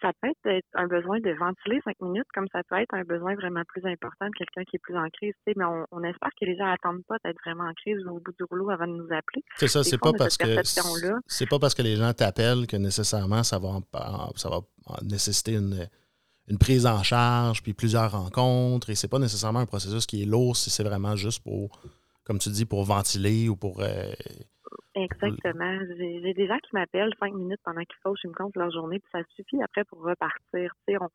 [0.03, 3.35] ça peut être un besoin de ventiler cinq minutes, comme ça peut être un besoin
[3.35, 5.35] vraiment plus important de quelqu'un qui est plus en crise.
[5.47, 8.33] Mais on, espère que les gens n'attendent pas d'être vraiment en crise ou au bout
[8.33, 9.43] du rouleau avant de nous appeler.
[9.57, 10.45] C'est ça, c'est pas parce que
[11.27, 13.81] c'est pas parce que les gens t'appellent que nécessairement ça va
[14.37, 14.61] ça va
[15.03, 15.89] nécessiter une
[16.49, 18.91] une prise en charge, puis plusieurs rencontres.
[18.91, 21.81] Et c'est pas nécessairement un processus qui est lourd si c'est vraiment juste pour,
[22.25, 24.13] comme tu dis, pour ventiler ou pour euh,
[24.97, 25.79] Exactement.
[25.99, 29.11] J'ai des gens qui m'appellent cinq minutes pendant qu'ils fauchent une compte leur journée, puis
[29.13, 30.73] ça suffit après pour repartir.
[30.89, 31.09] On,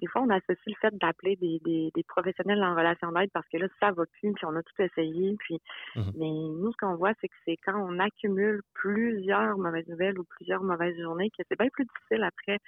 [0.00, 3.46] des fois, on associe le fait d'appeler des, des, des, professionnels en relation d'aide parce
[3.46, 5.36] que là, ça va plus, puis on a tout essayé.
[5.38, 5.60] Puis,
[5.94, 10.18] mmh mais nous, ce qu'on voit, c'est que c'est quand on accumule plusieurs mauvaises nouvelles
[10.18, 12.58] ou plusieurs mauvaises journées que c'est bien plus difficile après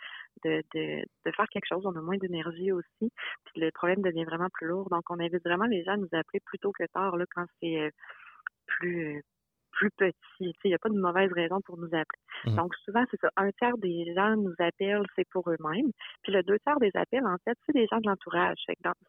[0.45, 1.85] de, de, de faire quelque chose.
[1.85, 3.11] On a moins d'énergie aussi,
[3.45, 4.89] puis le problème devient vraiment plus lourd.
[4.89, 7.47] Donc, on invite vraiment les gens à nous appeler plus tôt que tard là, quand
[7.61, 7.91] c'est euh,
[8.67, 9.21] plus euh,
[9.73, 10.15] plus petit.
[10.41, 12.21] Il n'y a pas de mauvaise raison pour nous appeler.
[12.45, 12.57] Mmh.
[12.57, 13.31] Donc, souvent, c'est ça.
[13.37, 15.91] Un tiers des gens nous appellent, c'est pour eux-mêmes.
[16.23, 18.59] Puis le deux tiers des appels, en fait, c'est des gens de l'entourage.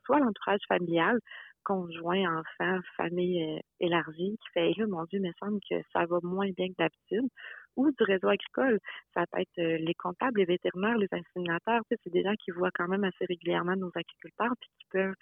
[0.06, 1.20] soit l'entourage familial,
[1.64, 6.06] conjoint, enfant, famille euh, élargie, qui fait, là, mon Dieu, il me semble que ça
[6.06, 7.30] va moins bien que d'habitude
[7.76, 8.80] ou du réseau agricole.
[9.14, 11.82] Ça peut être euh, les comptables, les vétérinaires, les inséminateurs.
[11.90, 15.16] c'est des gens qui voient quand même assez régulièrement nos agriculteurs puis qui peuvent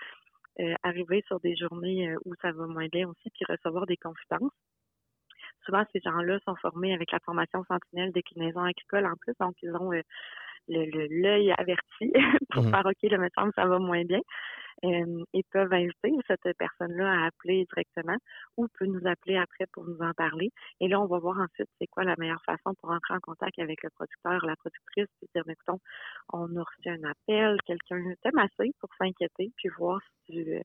[0.60, 4.52] euh, arriver sur des journées où ça va moins bien aussi puis recevoir des confidences
[5.66, 9.76] souvent, ces gens-là sont formés avec la formation sentinelle déclinaison agricole en plus, donc ils
[9.76, 10.02] ont euh,
[10.68, 12.12] l'œil averti
[12.52, 14.22] pour mmh faire OK, le me semble ça va moins bien.
[14.86, 18.16] Euh, ils peuvent inviter cette personne-là à appeler directement
[18.56, 20.52] ou peut nous appeler après pour nous en parler.
[20.80, 23.60] Et là, on va voir ensuite c'est quoi la meilleure façon pour entrer en contact
[23.60, 25.80] avec le producteur, la productrice, puis dire, écoutons,
[26.32, 30.62] on a reçu un appel, quelqu'un t'aime assez pour s'inquiéter, puis voir si tu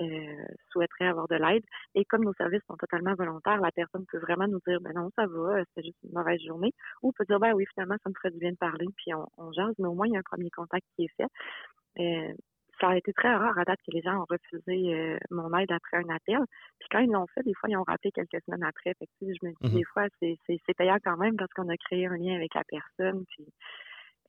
[0.00, 1.64] euh, souhaiterait avoir de l'aide.
[1.94, 5.10] Et comme nos services sont totalement volontaires, la personne peut vraiment nous dire, ben non,
[5.16, 6.72] ça va, c'est juste une mauvaise journée.
[7.02, 9.26] Ou peut dire, ben oui, finalement, ça me ferait du bien de parler, puis on,
[9.38, 11.28] on jase, mais au moins, il y a un premier contact qui est fait.
[12.00, 12.32] Euh,
[12.80, 15.72] ça a été très rare à date que les gens ont refusé euh, mon aide
[15.72, 16.40] après un appel.
[16.78, 18.92] Puis quand ils l'ont fait, des fois, ils ont rappelé quelques semaines après.
[18.98, 21.76] Fait que, je me dis, mmh des fois, c'est payant quand même parce qu'on a
[21.76, 23.24] créé un lien avec la personne.
[23.28, 23.46] Puis,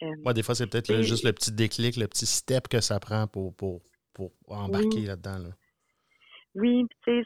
[0.04, 3.28] euh, des fois, c'est peut-être juste le petit déclic, le petit step que ça prend
[3.28, 3.82] pour, pour,
[4.18, 5.40] pour embarquer là-dedans.
[5.40, 5.50] Là.
[6.56, 7.24] Oui, tu sais,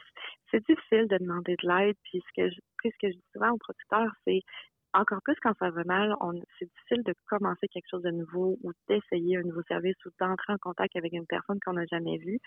[0.50, 1.96] c'est difficile de demander de l'aide.
[2.04, 4.40] Puis ce que je, ce que je dis souvent aux producteurs, c'est
[4.94, 6.14] encore plus quand ça va mal,
[6.58, 10.52] c'est difficile de commencer quelque chose de nouveau ou d'essayer un nouveau service ou d'entrer
[10.52, 12.38] en contact avec une personne qu'on n'a jamais vue.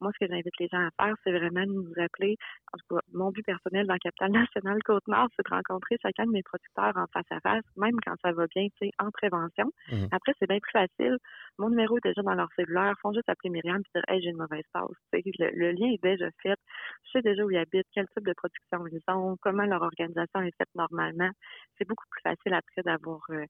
[0.00, 2.36] Moi, ce que j'invite les gens à faire, c'est vraiment de nous appeler.
[2.72, 6.30] En tout cas, mon but personnel dans Capital National Côte-Nord, c'est de rencontrer chacun de
[6.30, 9.70] mes producteurs en face à face, même quand ça va bien, tu sais, en prévention.
[9.92, 10.06] Mmh.
[10.12, 11.18] Après, c'est bien plus facile.
[11.58, 12.94] Mon numéro est déjà dans leur cellulaire.
[12.96, 14.88] Ils font juste appeler Myriam et dire Hey, j'ai une mauvaise passe.
[15.12, 16.56] Le, le, lien est déjà fait.
[17.04, 20.40] Je sais déjà où ils habitent, quel type de production ils ont, comment leur organisation
[20.42, 21.30] est faite normalement.
[21.78, 23.44] C'est beaucoup plus facile après d'avoir euh,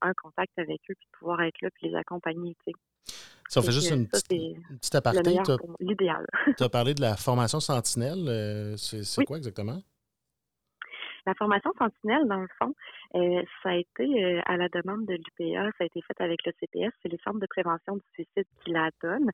[0.00, 2.56] un contact avec eux puis de pouvoir être là puis les accompagner.
[2.64, 2.72] Tu
[3.48, 5.38] Ça fait juste une, petite, aparté.
[5.80, 6.26] L'idéal.
[6.56, 8.26] Tu as parlé de la formation Sentinelle.
[8.28, 9.80] Euh, c'est quoi exactement?
[11.24, 12.74] La formation Sentinelle, dans le fond,
[13.62, 16.92] ça a été à la demande de l'UPA, ça a été fait avec le CPS,
[17.00, 19.30] c'est les centres de prévention du suicide qui la donnent.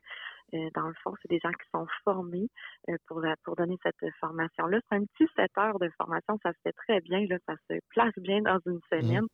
[0.55, 2.49] Euh, dans le fond, c'est des gens qui sont formés
[2.89, 4.81] euh, pour, pour donner cette formation-là.
[4.89, 7.79] C'est un petit 7 heures de formation, ça se fait très bien, là, ça se
[7.91, 9.27] place bien dans une mmh semaine.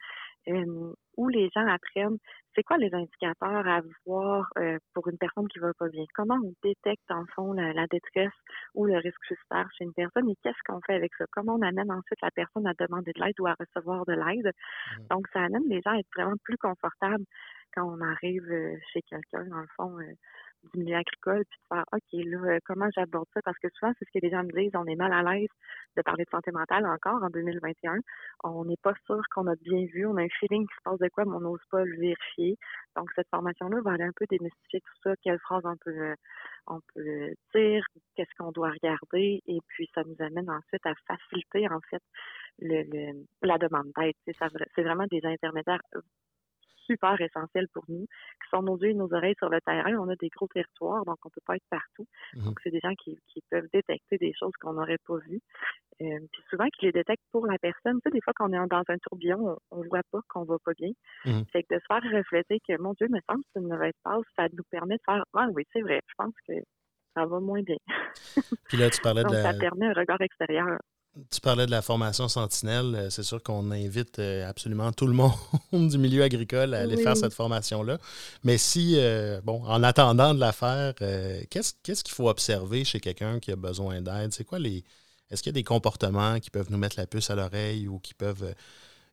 [0.48, 2.18] Euh, où les gens apprennent
[2.54, 4.48] c'est quoi les indicateurs à voir
[4.92, 6.04] pour une personne qui va pas bien?
[6.14, 8.32] Comment on détecte en fond la, détresse
[8.74, 11.24] ou le risque suicidaire chez une personne et qu'est-ce qu'on fait avec ça?
[11.32, 14.46] Comment on amène ensuite la personne à demander de l'aide ou à recevoir de l'aide?
[14.46, 15.06] Mmh.
[15.10, 17.24] Donc ça amène les gens à être vraiment plus confortables
[17.74, 19.98] quand on arrive chez quelqu'un dans le fond
[20.72, 23.40] du milieu agricole, puis de faire OK, là, euh, comment j'aborde ça?
[23.44, 25.48] Parce que souvent, c'est ce que les gens me disent, on est mal à l'aise
[25.96, 27.98] de parler de santé mentale encore en 2021.
[28.44, 30.98] On n'est pas sûr qu'on a bien vu, on a un feeling qui se passe
[30.98, 32.56] de quoi, mais on n'ose pas le vérifier.
[32.96, 36.14] Donc, cette formation-là va aller un peu démystifier tout ça, quelles phrases on peut, euh,
[36.66, 37.84] on peut dire,
[38.16, 42.02] qu'est-ce qu'on doit regarder, et puis ça nous amène ensuite à faciliter, en fait,
[42.60, 44.14] le, la demande d'aide.
[44.26, 45.80] C'est vraiment des intermédiaires
[46.86, 49.94] super essentiels pour nous, qui sont nos yeux et nos oreilles sur le terrain.
[49.98, 52.06] On a des gros territoires, donc on ne peut pas être partout.
[52.34, 55.40] Mmh donc, c'est des gens qui, qui, peuvent détecter des choses qu'on n'aurait pas vues.
[56.02, 58.00] Euh, puis souvent qu'ils les détectent pour la personne.
[58.00, 60.56] Tu sais, des fois qu'on est dans un tourbillon, on, ne voit pas qu'on va
[60.64, 60.90] pas bien.
[61.24, 61.42] Mmh.
[61.52, 63.92] Fait que de se faire refléter que mon Dieu, me semble que c'est une mauvaise
[64.02, 66.54] passe, ça nous permet de faire Ah oui, c'est vrai, je pense que
[67.14, 67.76] ça va moins bien.
[68.68, 70.78] Puis là, tu parlais de Ça permet un regard extérieur.
[71.30, 72.94] Tu parlais de la formation Sentinelle.
[72.94, 75.12] Euh, c'est sûr qu'on invite euh, absolument tout le
[75.72, 77.98] monde du milieu agricole à aller faire cette formation-là.
[78.42, 78.98] Mais si,
[79.44, 84.00] bon, en attendant de la faire, qu'est-ce qu'il faut observer chez quelqu'un qui a besoin
[84.00, 84.32] d'aide?
[84.32, 84.84] C'est quoi les,
[85.30, 87.98] est-ce qu'il y a des comportements qui peuvent nous mettre la puce à l'oreille ou
[87.98, 88.52] qui peuvent euh,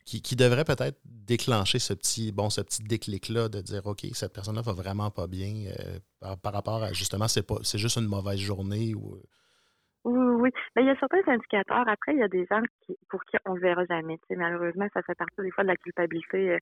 [0.06, 4.62] qui, devraient peut-être déclencher ce petit bon ce petit déclic-là de dire OK, cette personne-là
[4.62, 8.40] va vraiment pas bien euh, par, rapport à justement c'est pas c'est juste une mauvaise
[8.40, 9.22] journée ou
[10.04, 10.50] oui, oui.
[10.76, 11.88] Mais il y a certains indicateurs.
[11.88, 14.20] Après, il y a des gens qui, pour qui on ne verra jamais.
[14.32, 16.58] malheureusement, ça fait partie des fois de la culpabilité euh,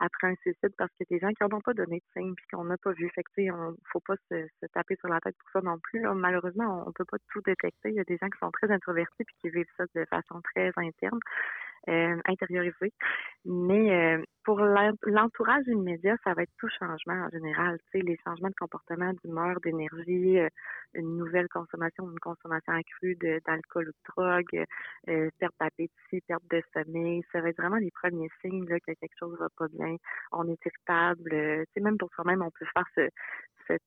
[0.00, 2.64] après un suicide parce a des gens qui n'ont pas donné de signe puis qu'on
[2.64, 3.08] n'a pas vu.
[3.14, 6.00] Fait que, on faut pas se, taper sur la tête pour ça non plus.
[6.14, 7.90] Malheureusement, on ne peut pas tout détecter.
[7.90, 10.40] Il y a des gens qui sont très introvertis puis qui vivent ça de façon
[10.42, 11.20] très interne
[11.88, 12.92] euh, intériorisé.
[13.44, 17.78] Mais euh, pour l'entourage immédiat, ça va être tout changement en général.
[17.78, 20.48] Tu sais, les changements de comportement, d'humeur, d'énergie, euh,
[20.94, 24.66] une nouvelle consommation, une consommation accrue d'alcool ou de drogue,
[25.08, 27.22] euh, perte d'appétit, perte de sommeil.
[27.32, 29.96] Ça va être vraiment les premiers signes là, que quelque chose va pas bien.
[30.32, 31.30] On est irritable.
[31.30, 33.08] tu sais, même pour soi-même, on peut faire ce,
[33.66, 33.82] cette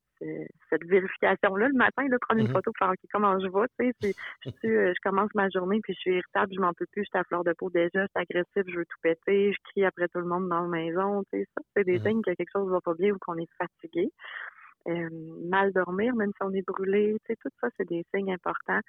[0.72, 2.52] vérification-là le matin, là, prendre une mm-hmm.
[2.52, 4.14] photo pour faire comment je vais, tu sais,
[4.46, 7.10] je, euh, je commence ma journée puis je suis irritable, je m'en peux plus, je
[7.10, 9.86] suis à fleur de peau déjà, je suis agressive, je veux tout péter, je crie
[9.86, 12.08] après tout le monde dans la maison, tu sais, ça, c'est des mm-hmm.
[12.08, 14.10] signes que quelque chose va pas bien ou qu'on est fatigué.
[14.90, 15.10] Euh,
[15.50, 18.82] mal dormir, même si on est brûlé, tu sais, tout ça, c'est des signes importants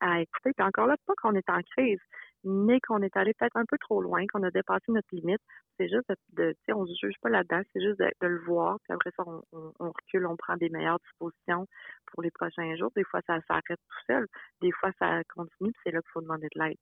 [0.00, 0.52] à écouter.
[0.56, 2.00] Puis encore là, pas qu'on est en crise,
[2.44, 5.40] mais qu'on est allé peut-être un peu trop loin, qu'on a dépassé notre limite.
[5.78, 8.78] C'est juste de, tu sais, on se juge pas là-dedans, c'est juste de, le voir.
[8.84, 11.66] Puis après ça, on, recule, on prend des meilleures dispositions
[12.06, 12.90] pour les prochains jours.
[12.96, 14.26] Des fois, ça s'arrête tout seul.
[14.60, 16.76] Des fois, ça continue, puis c'est là qu'il faut demander de l'aide.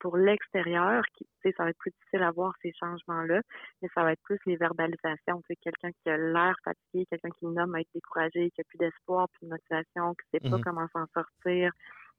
[0.00, 3.40] Pour l'extérieur, tu sais, ça va être plus difficile à voir ces changements-là,
[3.82, 5.40] mais ça va être plus les verbalisations.
[5.42, 8.64] Tu sais, quelqu'un qui a l'air fatigué, quelqu'un qui nomme à être découragé, qui a
[8.64, 11.70] plus d'espoir, plus de motivation, qui sait pas mmh comment s'en sortir,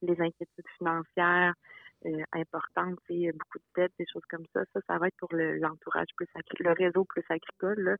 [0.01, 1.53] les inquiétudes financières,
[2.05, 4.61] euh, importantes, beaucoup de dettes, des choses comme ça.
[4.73, 6.27] Ça, ça va être pour l'entourage plus
[6.59, 7.97] le réseau plus agricole.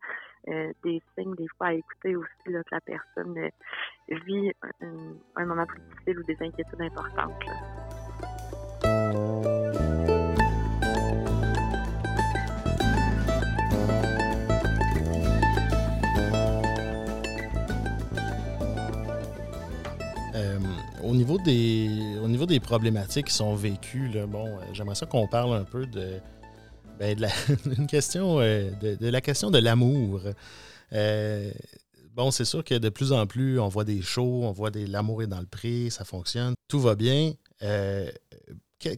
[0.48, 3.50] Euh, des signes des fois à écouter aussi là, que la personne euh,
[4.26, 4.52] vit
[4.82, 7.44] un, moment plus difficile ou des inquiétudes importantes.
[21.06, 25.64] Au, niveau des, au problématiques qui sont vécues, bon, euh, j'aimerais ça qu'on parle un
[25.64, 26.20] peu de,
[27.00, 27.30] ben, de la,
[28.40, 30.22] euh, question de l'amour.
[30.94, 31.52] Euh,
[32.14, 34.88] bon, c'est sûr que de plus en plus, on voit des shows, on voit des
[34.88, 37.34] l'amour est dans le prix, ça fonctionne, tout va bien.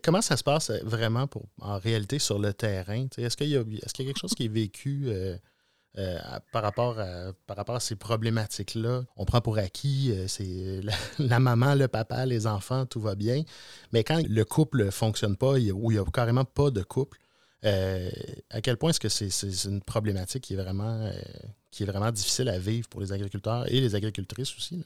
[0.03, 1.27] comment ça se passe vraiment
[1.61, 3.07] en réalité sur le terrain?
[3.17, 5.07] Est-ce qu'il y, est y, a quelque chose qui est vécu
[5.97, 6.19] euh,
[6.51, 9.03] par, rapport à, ces problématiques-là.
[9.15, 10.81] On prend pour acquis, euh, c'est
[11.19, 13.41] la, maman, le papa, les enfants, tout va bien.
[13.93, 17.17] Mais quand le couple ne fonctionne pas ou il n'y a carrément pas de couple,
[17.65, 18.11] euh,
[18.51, 21.11] à quel point est-ce que c'est une problématique qui est, vraiment,
[21.71, 24.85] qui est vraiment difficile à vivre pour les agriculteurs et les agricultrices aussi?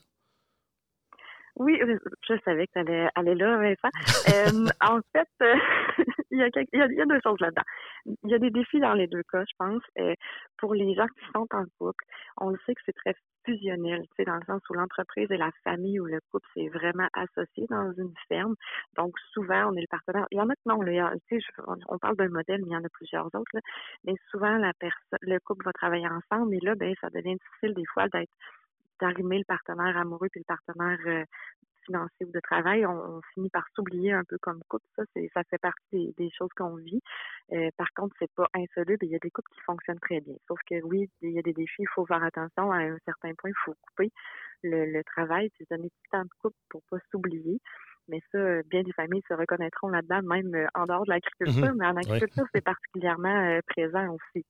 [1.61, 1.79] Oui,
[2.27, 3.89] je savais que tu allais aller là, Vincent.
[4.81, 5.29] en fait,
[6.31, 7.61] il, y a il, y a, deux choses là-dedans.
[8.05, 9.83] Il y a des défis dans les deux cas, je pense.
[10.57, 12.03] pour les gens qui sont en couple,
[12.37, 13.13] on le sait que c'est très
[13.45, 16.67] fusionnel, tu sais, dans le sens où l'entreprise et la famille ou le couple, c'est
[16.69, 18.55] vraiment associé dans une ferme.
[18.97, 20.25] Donc, souvent, on est le partenaire.
[20.31, 21.45] Il y en a que non, là, tu sais,
[21.89, 23.61] on parle d'un modèle, mais il y en a plusieurs autres, là.
[24.05, 27.75] Mais souvent, la personne, le couple va travailler ensemble, et là, ben, ça devient difficile
[27.75, 28.31] des fois d'être
[29.01, 31.25] d'arrimer le partenaire amoureux puis le partenaire euh,
[31.85, 34.85] financier ou de travail, on, finit par s'oublier un peu comme couple.
[34.95, 37.01] Ça, c'est, ça fait partie des, choses qu'on vit.
[37.51, 39.03] Euh, par contre, c'est pas insoluble.
[39.03, 40.35] Il y a des couples qui fonctionnent très bien.
[40.47, 41.81] Sauf que oui, il y a des défis.
[41.81, 42.71] Il faut faire attention.
[42.71, 44.11] À un certain point, il faut couper
[44.63, 47.59] le, travail puis donner du temps de couple pour pas s'oublier.
[48.07, 51.73] Mais ça, bien des familles se reconnaîtront là-dedans, même euh, en dehors de l'agriculture.
[51.73, 51.77] Mm-hmm.
[51.77, 54.45] Mais en agriculture, c'est particulièrement présent aussi.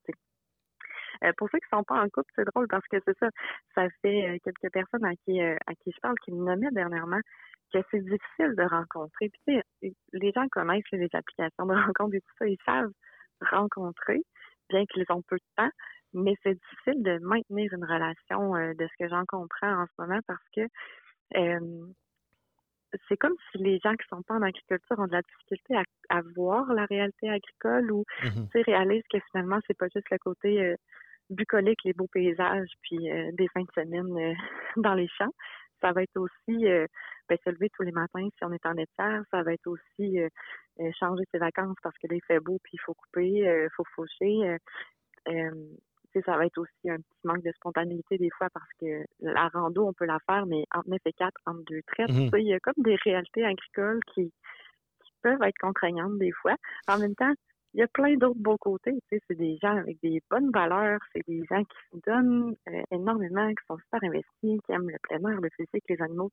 [1.24, 3.28] Euh, pour ceux qui ne sont pas en couple, c'est drôle parce que c'est ça.
[3.74, 6.70] Ça fait euh, quelques personnes à qui, euh, à qui je parle qui me nommaient
[6.72, 7.20] dernièrement
[7.72, 9.30] que c'est difficile de rencontrer.
[9.30, 9.40] Puis,
[9.82, 12.46] tu sais, les gens connaissent les applications de rencontre et tout ça.
[12.46, 12.92] Ils savent
[13.40, 14.22] rencontrer,
[14.68, 15.70] bien qu'ils ont peu de temps,
[16.12, 20.20] mais c'est difficile de maintenir une relation de ce que j'en comprends en ce moment
[20.28, 20.62] parce que
[23.08, 25.74] c'est comme si les gens qui sont pas en agriculture ont de la difficulté
[26.10, 30.76] à, voir la réalité agricole ou mmh réalisent que finalement c'est pas juste le côté
[31.30, 34.34] bucolique, les beaux paysages, puis euh, des fins de semaine euh,
[34.76, 35.32] dans les champs.
[35.80, 36.86] Ça va être aussi euh,
[37.28, 39.22] ben, se lever tous les matins si on est en étière.
[39.30, 40.18] Ça va être aussi
[40.98, 43.84] changer ses vacances parce que là, il fait beau puis il faut couper, il faut
[43.96, 44.58] faucher
[46.20, 49.86] ça va être aussi un petit manque de spontanéité des fois parce que la rando,
[49.86, 52.54] on peut la faire, mais entre 9 et 4, entre deux traites, mmh il y
[52.54, 54.30] a comme des réalités agricoles qui,
[55.22, 56.56] peuvent être contraignantes des fois.
[56.88, 57.32] En même temps,
[57.74, 58.98] il y a plein d'autres beaux côtés.
[59.10, 63.48] c'est des gens avec des bonnes valeurs, c'est des gens qui se donnent euh, énormément,
[63.48, 66.30] qui sont super investis, qui aiment le plein air, le physique, les animaux.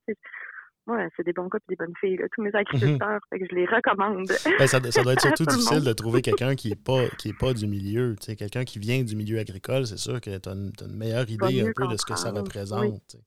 [0.87, 2.55] Ouais, c'est des bons gars et des bonnes filles, tous mes mhm.
[2.55, 4.27] agriculteurs, fait que je les recommande.
[4.57, 7.53] Ben, ça, doit être surtout difficile de trouver quelqu'un qui n'est pas, qui est pas
[7.53, 8.15] du milieu.
[8.15, 11.71] Quelqu'un qui vient du milieu agricole, c'est sûr que tu as, une meilleure idée un
[11.75, 13.17] peu de ce que ça représente.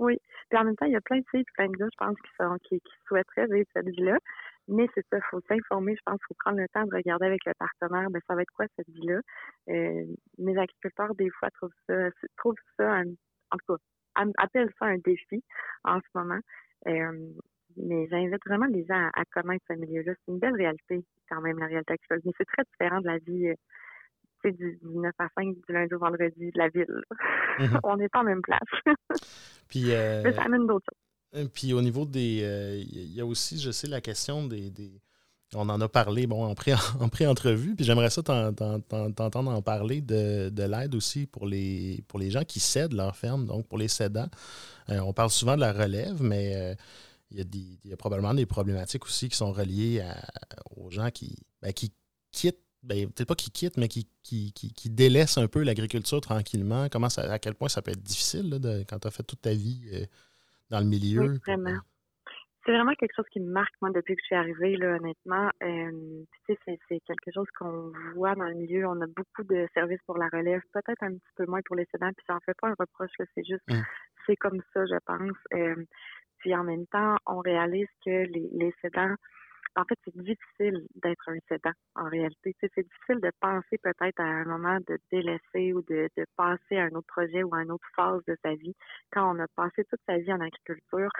[0.00, 0.18] Oui.
[0.48, 2.16] Puis en même temps, il y a plein de filles plein de gars, je pense,
[2.16, 4.18] qui, sont, qui, souhaiteraient vivre cette vie-là.
[4.70, 7.26] Mais c'est ça, il faut s'informer, je pense qu'il faut prendre le temps de regarder
[7.26, 9.20] avec le partenaire, ben, ça va être quoi cette vie-là?
[9.68, 10.04] Euh,
[10.38, 13.04] mes agriculteurs, des fois, trouvent ça, trouvent ça un,
[13.50, 15.42] en tout cas, appellent ça un défi
[15.84, 16.40] en ce moment.
[16.86, 17.32] Euh,
[17.76, 20.12] mais j'invite vraiment les gens à, connaître ce milieu-là.
[20.14, 22.20] C'est une belle réalité, quand même, la réalité actuelle.
[22.24, 25.98] Mais c'est très différent de la vie euh, du, 9 à 5, du lundi au
[25.98, 27.02] vendredi de la ville.
[27.58, 27.80] Mm-hmm.
[27.84, 28.60] On n'est pas en même place.
[29.68, 31.09] puis, euh, mais ça amène d'autres choses.
[31.54, 32.86] Puis au niveau des.
[32.92, 34.72] Il y a aussi, je sais, la question des,
[35.54, 40.00] on en a parlé bon, en, pré, en pré-entrevue, puis j'aimerais ça t'entendre en parler
[40.00, 43.88] de, l'aide aussi pour les, pour les gens qui cèdent leur ferme, donc pour les
[43.88, 44.28] cédants.
[44.90, 46.74] Euh, on parle souvent de la relève, mais euh,
[47.30, 50.04] il, y a probablement des problématiques aussi qui sont reliées
[50.76, 51.92] aux gens qui, ben, qui
[52.32, 56.88] quittent, ben, peut-être pas qui quittent, mais qui, qui, délaissent un peu l'agriculture tranquillement.
[56.88, 59.42] Comment ça, à quel point ça peut être difficile de, quand tu as fait toute
[59.42, 60.06] ta vie euh,
[60.70, 61.20] dans le milieu?
[61.22, 61.80] Oui, vraiment
[62.64, 65.50] c'est vraiment quelque chose qui me marque, moi, depuis que je suis arrivée, là, honnêtement.
[65.62, 68.86] Euh, tu sais, c'est quelque chose qu'on voit dans le milieu.
[68.86, 71.86] On a beaucoup de services pour la relève, peut-être un petit peu moins pour les
[71.90, 73.80] sédants, puis ça en fait pas un reproche, c'est juste, mmh.
[74.26, 75.36] c'est comme ça, je pense.
[75.54, 75.84] Euh,
[76.38, 78.74] puis en même temps, on réalise que les, les
[79.76, 82.56] en fait, c'est difficile d'être un cédant en réalité.
[82.60, 86.84] c'est difficile de penser peut-être à un moment de délaisser ou de, de, passer à
[86.84, 88.74] un autre projet ou à une autre phase de sa vie
[89.12, 91.10] quand on a passé toute sa vie en agriculture.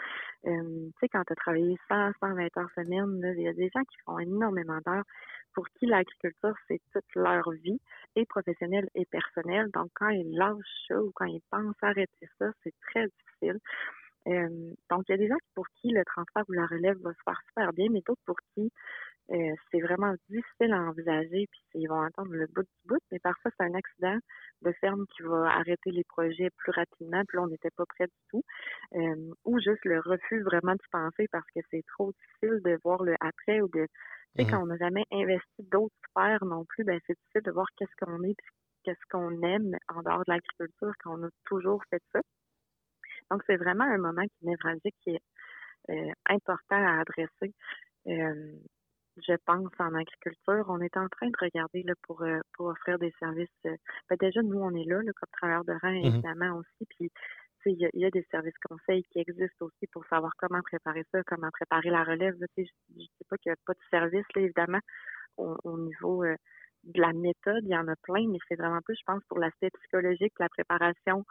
[0.45, 3.69] Euh, tu sais, quand tu as travaillé 100, 120 heures semaine, il y a des
[3.73, 5.05] gens qui font énormément d'heures
[5.53, 7.79] pour qui l'agriculture, c'est toute leur vie,
[8.15, 9.69] et professionnelle et personnelle.
[9.73, 13.59] Donc, quand ils lâchent ça ou quand ils pensent arrêter ça, c'est très difficile.
[14.27, 17.11] Euh, donc, il y a des gens pour qui le transfert ou la relève va
[17.11, 18.71] se faire super bien, mais d'autres pour qui
[19.31, 23.19] euh, c'est vraiment difficile à envisager, puis ils vont attendre le bout du bout, mais
[23.19, 24.17] parfois c'est un accident
[24.61, 28.07] de ferme qui va arrêter les projets plus rapidement, puis là on n'était pas prêt
[28.07, 28.43] du tout,
[28.95, 33.03] euh, ou juste le refus vraiment de penser parce que c'est trop difficile de voir
[33.03, 36.65] le après ou de, tu sais, mmh quand on n'a jamais investi d'autres sphères non
[36.65, 38.51] plus, ben c'est difficile de voir qu'est-ce qu'on est, puis
[38.83, 42.19] qu'est-ce qu'on aime en dehors de l'agriculture quand on a toujours fait ça.
[43.31, 45.21] Donc, c'est vraiment un moment qui névralgique qui est
[45.89, 47.53] euh, important à adresser.
[48.07, 48.53] Euh,
[49.17, 52.99] je pense en agriculture, on est en train de regarder là, pour, euh, pour offrir
[52.99, 53.49] des services.
[53.63, 56.85] Ben, déjà, nous, on est là, comme travailleurs de rang, mmh évidemment aussi.
[56.89, 57.11] Puis,
[57.65, 61.51] il y, a des services conseils qui existent aussi pour savoir comment préparer ça, comment
[61.51, 62.35] préparer la relève.
[62.57, 64.79] Je ne sais pas qu'il n'y a pas de service, là, évidemment,
[65.37, 67.63] au, niveau de la méthode.
[67.63, 70.49] Il y en a plein, mais c'est vraiment plus, je pense, pour l'aspect psychologique, la
[70.49, 71.23] préparation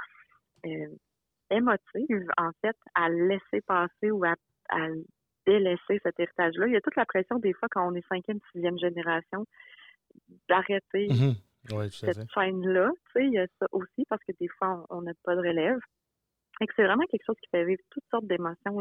[1.50, 4.34] émotive, en fait, à laisser passer ou à,
[5.46, 6.66] délaisser cet héritage-là.
[6.66, 9.46] Il y a toute la pression, des fois, quand on est cinquième, sixième génération,
[10.48, 11.32] d'arrêter mmh
[11.90, 12.90] cette chaîne-là.
[13.06, 15.40] Tu sais, il y a ça aussi, parce que des fois, on n'a pas de
[15.40, 15.78] relève.
[16.60, 18.78] Et que c'est vraiment quelque chose qui fait vivre toutes sortes d'émotions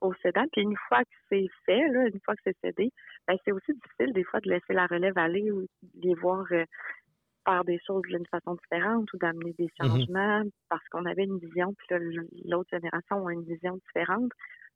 [0.00, 0.44] au cédant.
[0.52, 2.90] Puis une fois que c'est fait, là, une fois que c'est cédé,
[3.26, 5.68] ben, c'est aussi difficile des fois de laisser la relève aller ou de
[6.02, 6.64] les voir euh,
[7.46, 11.38] faire des choses d'une façon différente ou d'amener des mmh changements parce qu'on avait une
[11.38, 11.96] vision, puis
[12.44, 14.32] l'autre génération a une vision différente.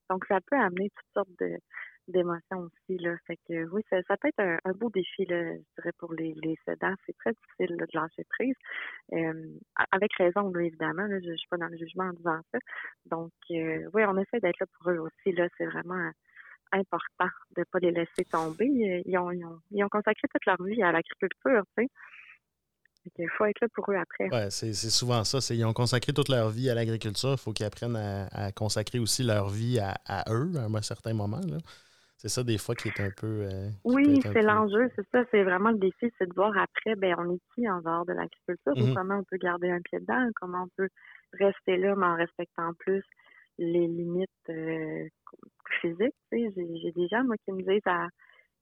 [0.08, 1.56] Donc, ça peut amener toutes sortes de,
[2.08, 2.98] d'émotions aussi.
[2.98, 3.14] Là.
[3.26, 6.56] Fait que oui, ça, peut être un, beau défi, là, je dirais, pour les, les
[6.66, 6.76] C'est
[7.18, 8.56] très difficile de lâcher prise.
[9.12, 9.48] Euh,
[9.92, 11.06] avec raison, évidemment.
[11.06, 12.58] Là, je ne suis pas dans le jugement en disant ça.
[13.06, 15.32] Donc, euh, oui, on essaie d'être là pour eux aussi.
[15.32, 16.10] Là, c'est vraiment
[16.72, 19.02] important de ne pas les laisser tomber.
[19.04, 21.88] Ils ont, ils ont, ils ont consacré toute leur vie à l'agriculture, tu sais.
[23.18, 24.28] Il faut être là pour eux après.
[24.30, 25.38] Oui, c'est souvent ça.
[25.54, 27.32] Ils ont consacré toute leur vie à l'agriculture.
[27.32, 31.40] Il faut qu'ils apprennent à, consacrer aussi leur vie à, eux à un certain moment.
[32.20, 33.48] C'est ça, des fois, qui est un peu.
[33.50, 35.24] Euh, oui, c'est l'enjeu, c'est ça.
[35.30, 38.12] C'est vraiment le défi, c'est de voir après, ben, on est qui en dehors de
[38.12, 40.90] l'agriculture, mmh comment on peut garder un pied dedans, comment on peut
[41.32, 43.02] rester là, mais en respectant plus
[43.56, 45.08] les limites euh,
[45.80, 46.14] physiques.
[46.30, 48.08] J'ai des gens, moi, qui me disent à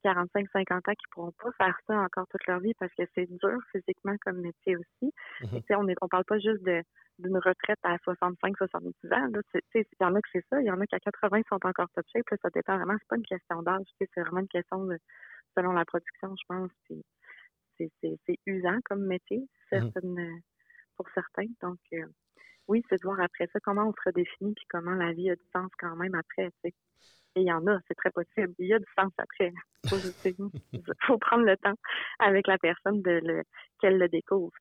[0.05, 3.59] 45-50 ans qui pourront pas faire ça encore toute leur vie parce que c'est dur
[3.73, 5.13] physiquement comme métier aussi.
[5.43, 5.63] Mhm.
[5.71, 9.31] on ne on parle pas juste d'une retraite à 65-70 ans.
[9.75, 11.67] Il y en a que c'est ça, il y en a qui à 80 sont
[11.67, 12.39] encore top shape.
[12.43, 14.99] ça dépend vraiment, c'est pas une question d'âge, c'est vraiment une question de,
[15.57, 16.71] selon la production, je pense.
[17.79, 19.47] C'est usant comme métier, mhm.
[19.71, 20.41] certaines,
[20.97, 21.47] pour certains.
[21.63, 22.07] Donc, euh,
[22.69, 25.37] oui, c'est de voir après ça comment on se redéfinit puis comment la vie a
[25.37, 26.51] du sens quand même après.
[26.65, 26.73] Et
[27.37, 28.55] il y en a, c'est très possible.
[28.59, 29.53] Il y a du sens après.
[29.85, 29.91] Il
[31.07, 31.75] faut, prendre le temps
[32.19, 33.43] avec la personne de le,
[33.81, 34.53] qu'elle le découvre.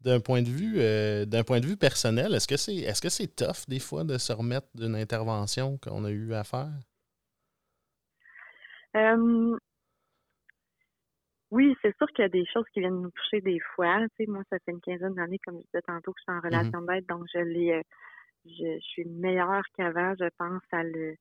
[0.00, 3.08] D'un point de vue, euh, d'un point de vue personnel, est-ce que c'est, est-ce que
[3.08, 6.70] c'est tough des fois de se remettre d'une intervention qu'on a eu à faire?
[8.96, 9.56] Euh,
[11.50, 14.00] oui, c'est sûr qu'il y a des choses qui viennent nous toucher des fois.
[14.16, 16.32] Tu sais, moi, ça fait une quinzaine d'années, comme je disais tantôt, que je suis
[16.32, 16.44] en mm-hmm.
[16.44, 17.82] relation d'aide, donc je l'ai, euh,
[18.44, 21.16] je, suis meilleure qu'avant, je pense, à le,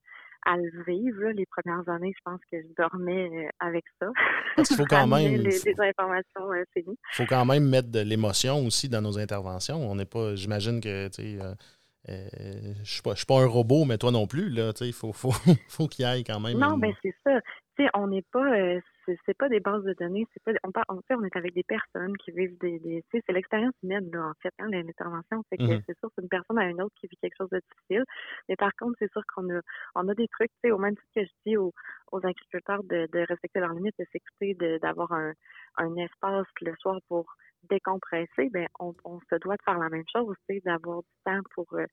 [0.45, 1.29] à le vivre.
[1.31, 4.07] Les premières années, je pense que je dormais euh, avec ça.
[4.55, 5.41] Parce qu'il faut quand même.
[5.41, 9.77] Les, informations euh, Il faut quand même mettre de l'émotion aussi dans nos interventions.
[9.77, 10.35] On n'est pas.
[10.35, 11.39] J'imagine que tu sais,
[12.09, 14.49] euh, je ne suis, pas un robot, mais toi non plus.
[14.49, 15.31] Là, il faut, faut,
[15.67, 16.57] faut qu'il y aille quand même.
[16.57, 17.39] Non, mais ben, c'est ça.
[17.93, 18.57] On n'est pas.
[18.57, 18.79] Euh,
[19.25, 20.27] c'est pas des bases de données.
[20.33, 22.79] C'est pas, on, en fait, on est avec des personnes qui vivent des.
[22.79, 25.43] des c'est l'expérience humaine, là, en fait, hein, l'intervention.
[25.49, 25.83] C'est que mm-hmm.
[25.87, 28.03] c'est sûr, c'est une personne à une autre qui vit quelque chose de difficile.
[28.49, 29.61] Mais par contre, c'est sûr qu'on a,
[29.95, 31.73] on a des trucs, tu sais, au même titre que je dis aux,
[32.11, 35.33] aux agriculteurs de, de respecter leurs limites, de s'écouter, d'avoir un,
[35.77, 37.25] un espace le soir pour
[37.63, 41.41] décompresser, ben on, on, se doit de faire la même chose, c'est d'avoir du temps
[41.53, 41.85] pour euh,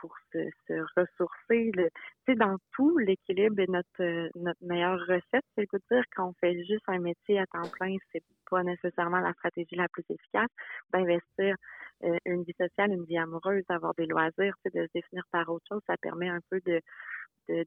[0.00, 0.38] pour se,
[0.68, 1.70] se ressourcer.
[1.74, 5.44] Le, dans tout, l'équilibre est notre euh, notre meilleure recette.
[5.54, 9.32] C'est de dire qu'on fait juste un métier à temps plein, c'est pas nécessairement la
[9.32, 10.50] stratégie la plus efficace.
[10.92, 11.56] D'investir
[12.04, 15.64] euh, une vie sociale, une vie amoureuse, d'avoir des loisirs, de se définir par autre
[15.68, 16.80] chose, ça permet un peu de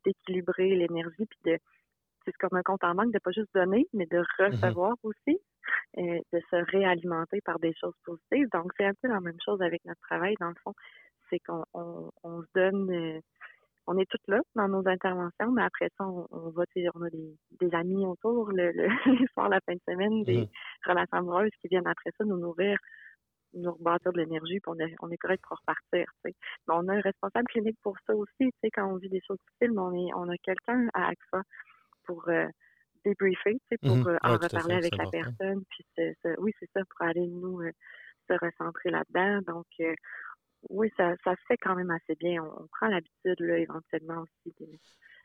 [0.03, 1.57] d'équilibrer l'énergie puis de
[2.25, 4.51] c'est comme un compte en manque de pas juste donner, mais de mm-hmm.
[4.51, 5.39] recevoir aussi.
[5.97, 8.47] Euh, de se réalimenter par des choses positives.
[8.53, 10.73] Donc, c'est un peu la même chose avec notre travail, dans le fond.
[11.29, 13.19] C'est qu'on on, se donne, euh,
[13.87, 16.63] on est toutes là dans nos interventions, mais après ça, on, va,
[16.95, 18.87] on a des, des, amis autour le, le,
[19.19, 20.89] les soirs, la fin de semaine, des mm-hmm.
[20.89, 22.77] relations amoureuses qui viennent après ça nous nourrir
[23.53, 26.05] nous rebâtir de l'énergie, puis on est, on est correct pour repartir.
[26.23, 26.33] Mais
[26.67, 29.81] on a un responsable clinique pour ça aussi, quand on vit des choses difficiles, mais
[29.81, 31.41] on, est, on a quelqu'un à AXA
[32.09, 32.47] pour euh,
[33.05, 34.07] débriefer, pour mhm.
[34.07, 35.63] euh, en reparler avec la personne.
[35.69, 35.85] Puis
[36.39, 37.71] oui, c'est ça, pour aller nous euh,
[38.29, 39.53] se recentrer là-dedans.
[39.53, 39.93] Donc, euh,
[40.69, 42.43] oui, ça, ça se fait quand même assez bien.
[42.43, 44.55] On, prend l'habitude, là, éventuellement aussi.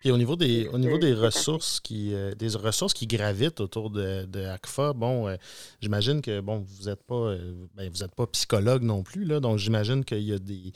[0.00, 4.26] Puis au niveau des, au niveau des ressources qui des ressources qui gravitent autour de,
[4.26, 5.34] de ACFA, bon,
[5.80, 7.34] j'imagine que bon, vous n'êtes pas
[7.74, 10.72] ben, vous êtes pas psychologue non plus, là, donc j'imagine qu'il y a des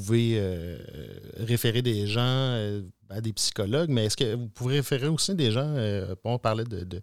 [0.00, 0.40] pouvez
[1.38, 5.74] référer des gens à des psychologues, mais est-ce que vous pouvez référer aussi des gens,
[5.76, 7.00] euh, on parlait de,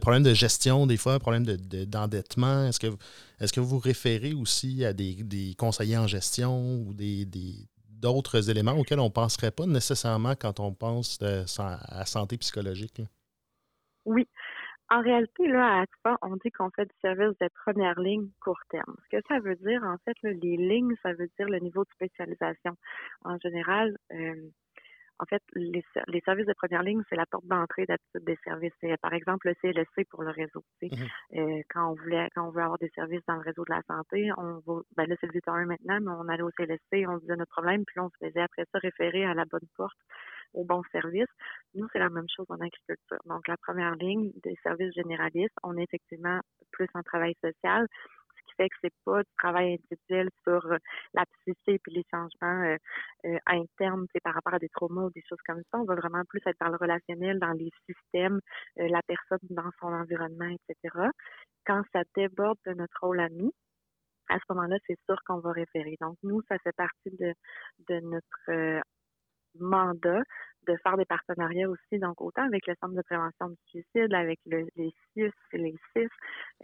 [0.00, 2.64] problèmes de gestion, des fois, problèmes d'endettement.
[2.64, 2.88] De, est-ce que,
[3.40, 7.26] est que vous référez aussi à des, conseillers en gestion ou des,
[7.88, 13.00] d'autres éléments auxquels on ne penserait pas nécessairement quand on pense euh, à santé psychologique?
[14.04, 14.26] Oui.
[14.88, 18.60] En réalité, là, à ACFA, on dit qu'on fait du service de première ligne court
[18.70, 18.94] terme.
[19.04, 21.90] Ce que ça veut dire, en fait, les lignes, ça veut dire le niveau de
[21.90, 22.76] spécialisation.
[23.24, 24.34] En général, euh,
[25.18, 28.72] en fait, les, les, services de première ligne, c'est la porte d'entrée d'habitude des services.
[28.80, 30.62] C'est, par exemple, le CLSC pour le réseau.
[30.82, 30.90] Mhm.
[31.36, 33.82] euh, quand on voulait, quand on veut avoir des services dans le réseau de la
[33.88, 37.18] santé, on va, ben là, c'est le 1 maintenant, mais on allait au CLSC, on
[37.18, 39.96] disait notre problème, puis on se faisait après ça référer à la bonne porte,
[40.52, 41.28] au bon service.
[41.74, 43.18] Nous, c'est la même chose en agriculture.
[43.24, 46.40] Donc, la première ligne des services généralistes, on est effectivement
[46.72, 47.86] plus en travail social,
[48.56, 50.78] fait que c'est pas du travail individuel sur euh,
[51.14, 52.76] la psyché puis les changements euh,
[53.26, 55.78] euh, internes par rapport à des traumas ou des choses comme ça.
[55.78, 58.40] On va vraiment plus être dans le relationnel, dans les systèmes,
[58.76, 61.10] la personne dans son environnement, etc.
[61.64, 63.52] Quand ça déborde de notre rôle ami,
[64.28, 65.96] à ce moment-là, c'est sûr qu'on va référer.
[66.00, 67.34] Donc, nous, ça fait partie de,
[68.00, 68.82] notre
[69.58, 70.22] mandat
[70.66, 74.38] de faire des partenariats aussi, donc autant avec le Centre de prévention du suicide, avec
[74.46, 76.08] le, les CIS, les CIS,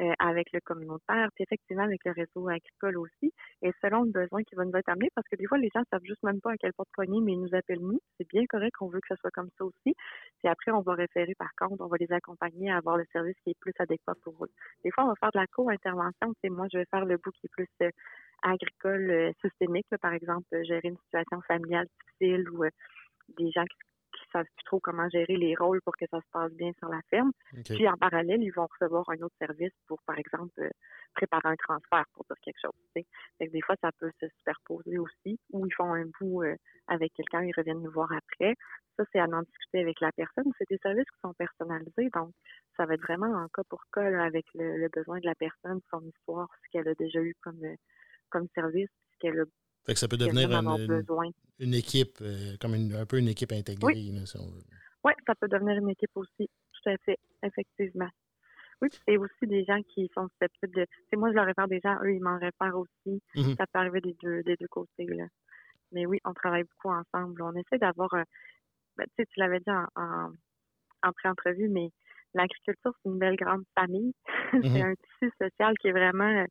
[0.01, 4.43] euh, avec le communautaire, puis effectivement avec le réseau agricole aussi, et selon le besoin
[4.43, 6.53] qui va nous être amené, parce que des fois, les gens savent juste même pas
[6.53, 8.01] à quel porte poignet, mais ils nous appellent nous.
[8.17, 9.95] C'est bien correct, on veut que ce soit comme ça aussi.
[10.39, 13.37] Puis après, on va référer, par contre, on va les accompagner à avoir le service
[13.45, 14.51] qui est plus adéquat pour eux.
[14.85, 16.33] Des fois, on va faire de la co-intervention.
[16.43, 17.91] C'est moi, je vais faire le bout qui est plus euh,
[18.43, 21.87] agricole euh, systémique, par exemple, gérer une situation familiale
[22.19, 22.65] difficile ou
[23.37, 23.77] des gens qui
[24.33, 27.01] savent plus trop comment gérer les rôles pour que ça se passe bien sur la
[27.11, 27.33] ferme.
[27.65, 30.71] Puis en parallèle, ils vont recevoir un autre service pour, par exemple, euh,
[31.15, 32.73] préparer un transfert pour dire quelque chose.
[32.95, 33.05] Fait
[33.47, 36.57] que des fois, ça peut se superposer aussi, ou ils font un bout euh,
[36.89, 38.55] avec quelqu'un, ils reviennent nous voir après.
[38.97, 40.45] Ça, c'est à en discuter avec la personne.
[40.59, 42.33] C'est des services qui sont personnalisés, donc
[42.77, 46.03] ça va être vraiment en cas pour cas avec le, besoin de la personne, son
[46.03, 47.61] histoire, ce qu'elle a déjà eu comme,
[48.31, 49.45] comme service, ce qu'elle a
[49.85, 51.03] fait que ça peut devenir une,
[51.71, 54.27] équipe, euh, comme un peu une équipe intégrée, oui.
[54.27, 54.63] si on veut.
[55.05, 58.09] Oui, ça peut devenir une équipe aussi, tout à fait, effectivement.
[58.81, 60.87] Oui, c'est aussi des gens qui sont susceptibles de.
[61.09, 63.23] C'est moi, je leur réfère des gens, eux, ils m'en réfèrent aussi.
[63.37, 63.57] Mm-hmm.
[63.57, 65.07] Ça peut arriver des deux, des deux côtés.
[65.07, 65.27] Là.
[65.93, 67.43] Mais oui, on travaille beaucoup ensemble.
[67.43, 68.11] On essaie d'avoir.
[68.97, 70.33] Ben, tu sais, tu l'avais dit en,
[71.05, 71.91] en, pré-entrevue, mais
[72.35, 74.13] l'agriculture, c'est une belle grande famille.
[74.51, 74.85] c'est mm-hmm.
[74.85, 76.45] un tissu social qui est vraiment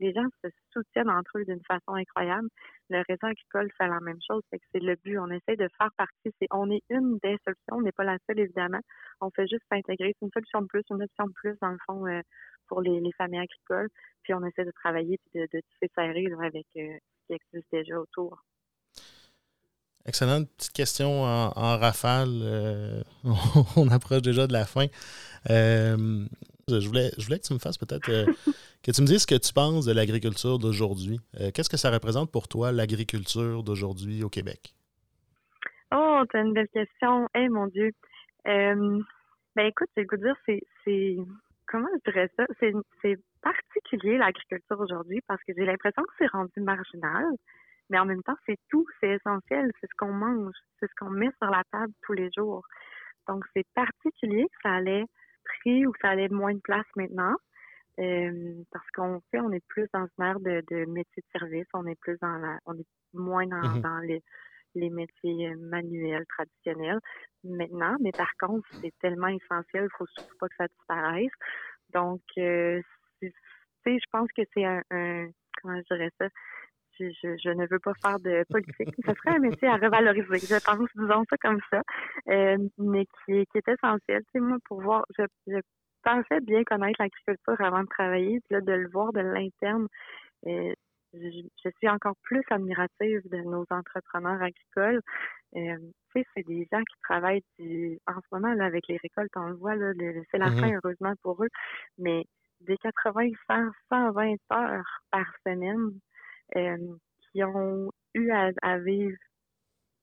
[0.00, 2.48] les gens se soutiennent entre eux d'une façon incroyable.
[2.88, 5.18] Le réseau agricole fait la même chose, c'est que c'est le but.
[5.18, 6.32] On essaie de faire partie.
[6.40, 8.80] C'est, on est une des solutions, on n'est pas la seule évidemment.
[9.20, 10.14] On fait juste s'intégrer.
[10.18, 12.20] C'est une solution de plus, une option de plus dans le fond euh,
[12.66, 13.88] pour les, familles agricoles.
[14.22, 17.98] Puis on essaie de travailler et de, de tisser avec euh, ce qui existe déjà
[17.98, 18.42] autour.
[20.06, 22.40] Excellente petite question en, rafale.
[22.42, 23.02] Euh,
[23.76, 24.86] on approche déjà de la fin.
[25.46, 28.08] je, voulais, je voulais que tu me fasses peut-être
[28.88, 31.20] que tu me dises ce que tu penses de l'agriculture d'aujourd'hui.
[31.38, 34.72] Euh, qu'est-ce que ça représente pour toi, l'agriculture d'aujourd'hui au Québec?
[35.92, 37.28] Oh, tu as une belle question.
[37.34, 37.90] Eh mon Dieu.
[38.46, 38.98] Euh,
[39.54, 41.16] ben écoute, je vais vous dire, c'est.
[41.66, 42.46] Comment je dirais ça?
[43.02, 47.26] C'est particulier l'agriculture aujourd'hui parce que j'ai l'impression que c'est rendu marginal,
[47.90, 51.10] mais en même temps, c'est tout, c'est essentiel, c'est ce qu'on mange, c'est ce qu'on
[51.10, 52.62] met sur la table tous les jours.
[53.28, 55.04] Donc, c'est particulier que ça allait
[55.44, 57.36] pris ou que ça allait moins de place maintenant.
[57.98, 61.66] Euh, parce qu'on fait, on est plus dans une ère de, de métier de service,
[61.74, 63.80] on est plus dans la, on est moins dans, mhm.
[63.80, 64.22] dans les,
[64.76, 67.00] les métiers manuels traditionnels
[67.42, 71.32] maintenant, mais par contre, c'est tellement essentiel, il faut surtout pas que ça disparaisse.
[71.92, 72.80] Donc, euh,
[73.20, 73.32] tu
[73.84, 74.82] sais, je pense que c'est un,
[75.60, 76.28] comment je dirais ça,
[77.00, 78.94] je, je, ne veux pas faire de politique.
[79.06, 80.38] Ce serait un métier à revaloriser.
[80.38, 81.82] Je pense, disons ça comme ça,
[82.28, 84.22] euh, mais qui, qui est essentiel.
[84.24, 85.58] Tu sais, moi, pour voir, je, je
[86.08, 89.88] pensais bien connaître l'agriculture avant de travailler, puis là, de le voir de l'interne,
[90.46, 90.72] euh,
[91.14, 95.00] je, suis encore plus admirative de nos entrepreneurs agricoles.
[95.56, 95.76] Euh,
[96.12, 97.44] tu sais, c'est des gens qui travaillent
[98.06, 99.92] en ce moment là, avec les récoltes, on le voit, là,
[100.30, 100.60] c'est la mm-hmm.
[100.60, 101.48] fin, heureusement pour eux,
[101.98, 102.24] mais
[102.60, 105.92] des 80, 100, 120 heures par semaine
[106.56, 106.76] euh,
[107.30, 109.16] qui ont eu à, vivre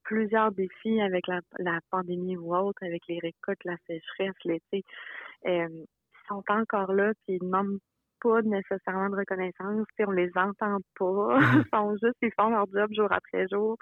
[0.04, 4.84] plusieurs défis avec la, la, pandémie ou autre, avec les récoltes, la sécheresse, l'été.
[5.48, 5.86] Euh,
[6.28, 7.80] sont encore là, puis ils demandent
[8.22, 11.40] pas nécessairement de reconnaissance, puis on les entend pas.
[11.40, 11.40] Mhm.
[11.66, 13.78] ils sont juste, ils font leur job jour après jour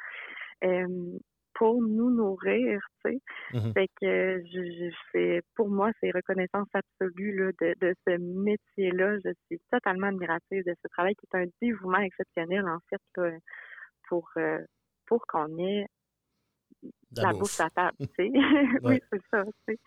[0.63, 1.17] euh,
[1.55, 3.19] pour nous nourrir, tu sais.
[3.53, 3.73] Mhm.
[3.73, 9.17] Fait que je, je pour moi, c'est reconnaissance absolue là, de, de ce métier-là.
[9.23, 13.39] Je suis totalement admirative de ce travail qui est un dévouement exceptionnel, en fait,
[14.09, 14.59] pour, euh,
[15.07, 15.85] pour qu'on ait
[17.15, 18.31] la, bouffe à table, tu sais.
[18.83, 19.77] oui, c'est ça, tu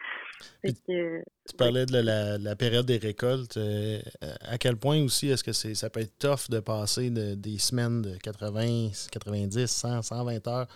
[0.63, 1.23] sais.
[1.49, 3.57] tu parlais de la, période des récoltes.
[3.57, 4.01] Euh,
[4.43, 7.59] à quel point aussi est-ce que c'est ça peut être tough de passer de, des
[7.59, 10.67] semaines de 80, 90, 100, 120 heures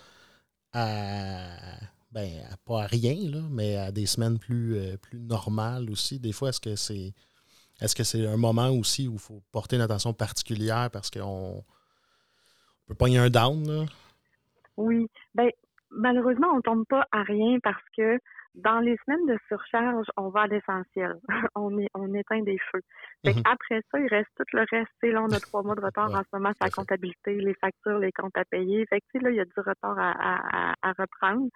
[0.72, 1.48] à,
[2.12, 2.28] ben,
[2.64, 6.18] pas à rien, là, mais à des semaines plus, euh, plus normales aussi.
[6.18, 7.14] Des fois, est-ce que c'est
[7.80, 11.64] est-ce que c'est un moment aussi où il faut porter une attention particulière parce qu'on
[12.86, 13.86] peut pogner un down, là?
[14.76, 15.06] Oui.
[15.34, 15.50] Ben,
[15.90, 18.18] malheureusement, on tombe pas à rien parce que
[18.54, 21.14] dans les semaines de surcharge, on va à l'essentiel.
[21.54, 22.82] on, est, on éteint des feux.
[23.24, 23.42] Fait mhm.
[23.44, 24.90] Après ça, il reste tout le reste.
[25.02, 27.98] là, on a trois mois de retard en ce moment sur la comptabilité, les factures,
[27.98, 28.86] les comptes à payer.
[28.86, 31.48] Fait que, là, il y a du retard à, à, à reprendre.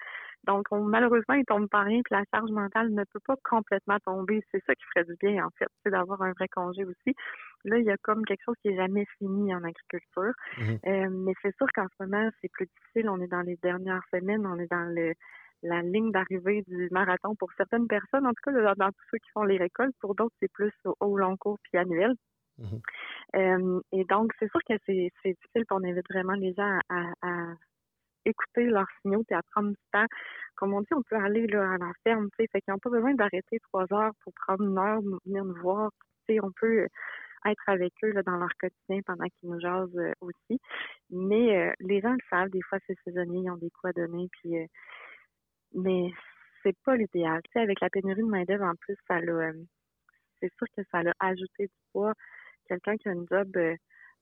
[0.44, 4.42] Donc, malheureusement, il tombe pas rien, puis la charge mentale ne peut pas complètement tomber.
[4.52, 7.16] C'est ça qui ferait du bien, en fait, c'est d'avoir un vrai congé aussi.
[7.64, 10.32] Là, il y a comme quelque chose qui est jamais fini en agriculture.
[10.58, 10.78] Mhm.
[10.86, 13.08] Euh, mais c'est sûr qu'en ce moment, c'est plus difficile.
[13.08, 15.12] On est dans les dernières semaines, on est dans le
[15.62, 19.30] la ligne d'arrivée du marathon pour certaines personnes, en tout cas dans, tous ceux qui
[19.32, 19.94] font les récoltes.
[19.98, 22.12] Pour d'autres, c'est plus au, long cours puis annuel.
[22.58, 22.80] Mhm.
[23.36, 27.54] Euh, et donc, c'est sûr que c'est difficile, on invite vraiment les gens à
[28.24, 30.06] écouter leurs signaux et à prendre du temps.
[30.56, 32.78] Comme on dit, on peut aller là, à la ferme, tu sais, fait qu'ils n'ont
[32.78, 35.90] pas besoin d'arrêter trois heures pour prendre une heure, venir nous voir.
[36.28, 36.86] Tu sais, on peut
[37.46, 40.60] être avec eux là, dans leur quotidien pendant qu'ils nous jasent euh, aussi.
[41.10, 43.92] Mais euh, les gens le savent, des fois c'est saisonnier, ils ont des coups à
[43.92, 44.66] donner, puis euh,
[45.74, 46.10] mais
[46.62, 47.40] c'est pas l'idéal.
[47.44, 49.52] Tu sais, avec la pénurie de main-d'œuvre en plus, ça l'a
[50.40, 52.12] c'est sûr que ça l'a ajouté du poids.
[52.68, 53.56] Quelqu'un qui a une job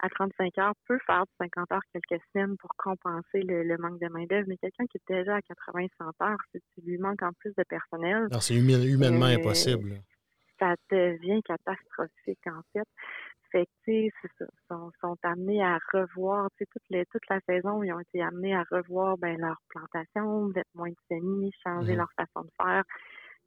[0.02, 4.46] à 35 heures peut faire 50 heures quelques semaines pour compenser le, manque de main-d'œuvre,
[4.48, 7.52] mais quelqu'un qui est déjà à 80 100 heures, si tu lui manque en plus
[7.56, 8.26] de personnel.
[8.40, 10.02] c'est humainement euh, impossible.
[10.62, 12.86] Ça devient catastrophique, en fait.
[13.50, 14.08] Fait que,
[14.38, 14.46] ça.
[15.00, 18.54] sont, amenés à revoir, tu sais, toute, les, toute la saison, ils ont été amenés
[18.54, 21.98] à revoir ben, leur plantation, d'être moins de semis, changer mhm.
[21.98, 22.84] leur façon de faire.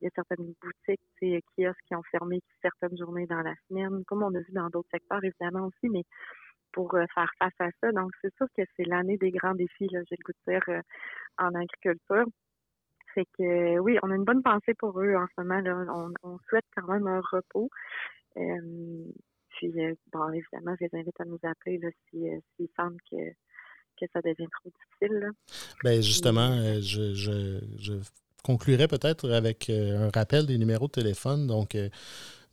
[0.02, 3.56] Il y a certaines boutiques, tu sais, kiosques qui ont fermé certaines journées dans la
[3.70, 6.04] semaine, comme on a vu dans d'autres secteurs, évidemment aussi, mais
[6.74, 7.92] pour euh, faire face à ça.
[7.94, 10.64] Donc, c'est sûr que c'est l'année des grands défis, là, j'ai le goût de dire,
[10.68, 10.82] euh,
[11.38, 12.26] en agriculture.
[13.16, 15.62] Fait que oui, on a une bonne pensée pour eux en ce moment.
[15.62, 15.86] Là.
[16.24, 17.70] On, souhaite quand même un repos.
[18.38, 19.12] Euh,
[19.50, 19.72] puis,
[20.12, 21.80] bon, évidemment, je les invite à nous appeler
[22.12, 23.32] s'ils si, semblent que,
[24.00, 25.20] que ça devient trop difficile.
[25.20, 25.28] Là.
[25.84, 27.94] Bien, justement, je, je, je
[28.44, 31.48] conclurai peut-être avec un rappel des numéros de téléphone.
[31.48, 31.76] Donc,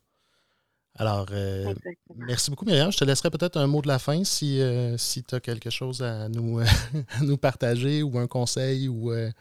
[0.95, 1.73] Alors, euh,
[2.15, 2.91] merci beaucoup, Myriam.
[2.91, 5.71] Je te laisserai peut-être un mot de la fin si, euh, si tu as quelque
[5.71, 6.61] chose à nous,
[7.23, 9.31] nous partager ou un conseil ou euh,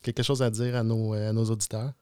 [0.00, 1.92] quelque chose à dire à nos, à nos auditeurs.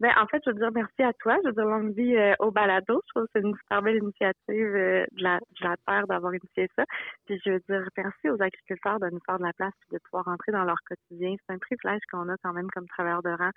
[0.00, 1.38] Ben, en fait, je veux dire merci à toi.
[1.42, 3.00] Je veux dire longue vie au balado.
[3.06, 6.68] Je trouve que c'est une super belle initiative de, la, de la Terre d'avoir initié
[6.76, 6.84] ça.
[7.24, 10.00] Puis je veux dire merci aux agriculteurs de nous faire de la place et de
[10.04, 11.34] pouvoir entrer dans leur quotidien.
[11.46, 13.50] C'est un privilège qu'on a quand même comme travailleurs de rang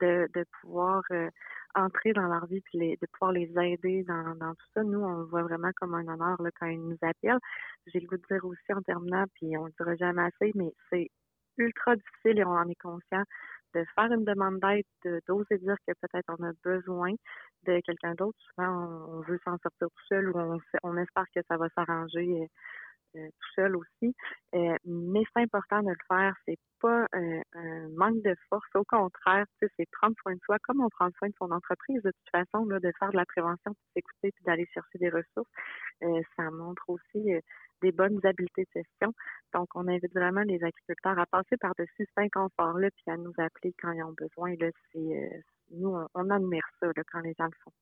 [0.00, 1.02] de, de pouvoir
[1.74, 4.82] entrer dans leur vie puis de pouvoir les aider dans, dans tout ça.
[4.82, 7.38] Nous, on le voit vraiment comme un honneur là, quand ils nous appellent.
[7.86, 10.72] J'ai le goût de dire aussi en terminant, puis on le dira jamais assez, mais
[10.90, 11.08] c'est
[11.58, 13.22] ultra difficile et on en est conscient
[13.74, 17.12] de faire une demande d'aide, d'oser dire que peut-être on a besoin
[17.64, 18.38] de quelqu'un d'autre.
[18.54, 22.48] Souvent, on, veut s'en sortir tout seul ou on, on espère que ça va s'arranger
[23.16, 24.14] euh, tout seul aussi.
[24.54, 26.34] Euh, mais c'est important de le faire.
[26.46, 28.68] C'est pas euh, un manque de force.
[28.74, 32.02] Au contraire, c'est prendre soin de soi comme on prend soin de son entreprise.
[32.02, 35.08] De toute façon, là, de faire de la prévention, de s'écouter puis d'aller chercher des
[35.08, 35.50] ressources,
[36.36, 37.32] ça montre aussi
[37.82, 39.12] des bonnes habiletés de gestion.
[39.54, 43.74] Donc, on invite vraiment les agriculteurs à passer par-dessus cet inconfort-là puis à nous appeler
[43.80, 44.54] quand ils ont besoin.
[44.60, 47.72] Là, c'est, nous, on, on admire ça là, quand les gens le font.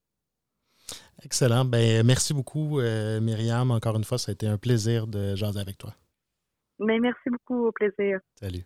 [1.22, 1.64] Excellent.
[1.64, 3.70] Ben, merci beaucoup, euh, Myriam.
[3.70, 5.94] Encore une fois, ça a été un plaisir de jaser avec toi.
[6.78, 8.18] Mais ben, merci beaucoup, au plaisir.
[8.40, 8.64] Salut.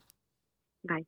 [0.85, 1.07] Bye.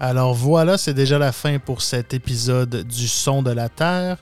[0.00, 4.18] Alors voilà, c'est déjà la fin pour cet épisode du Son de la Terre.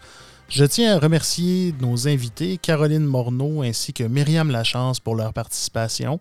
[0.49, 6.18] Je tiens à remercier nos invités, Caroline Morneau ainsi que Myriam Lachance, pour leur participation.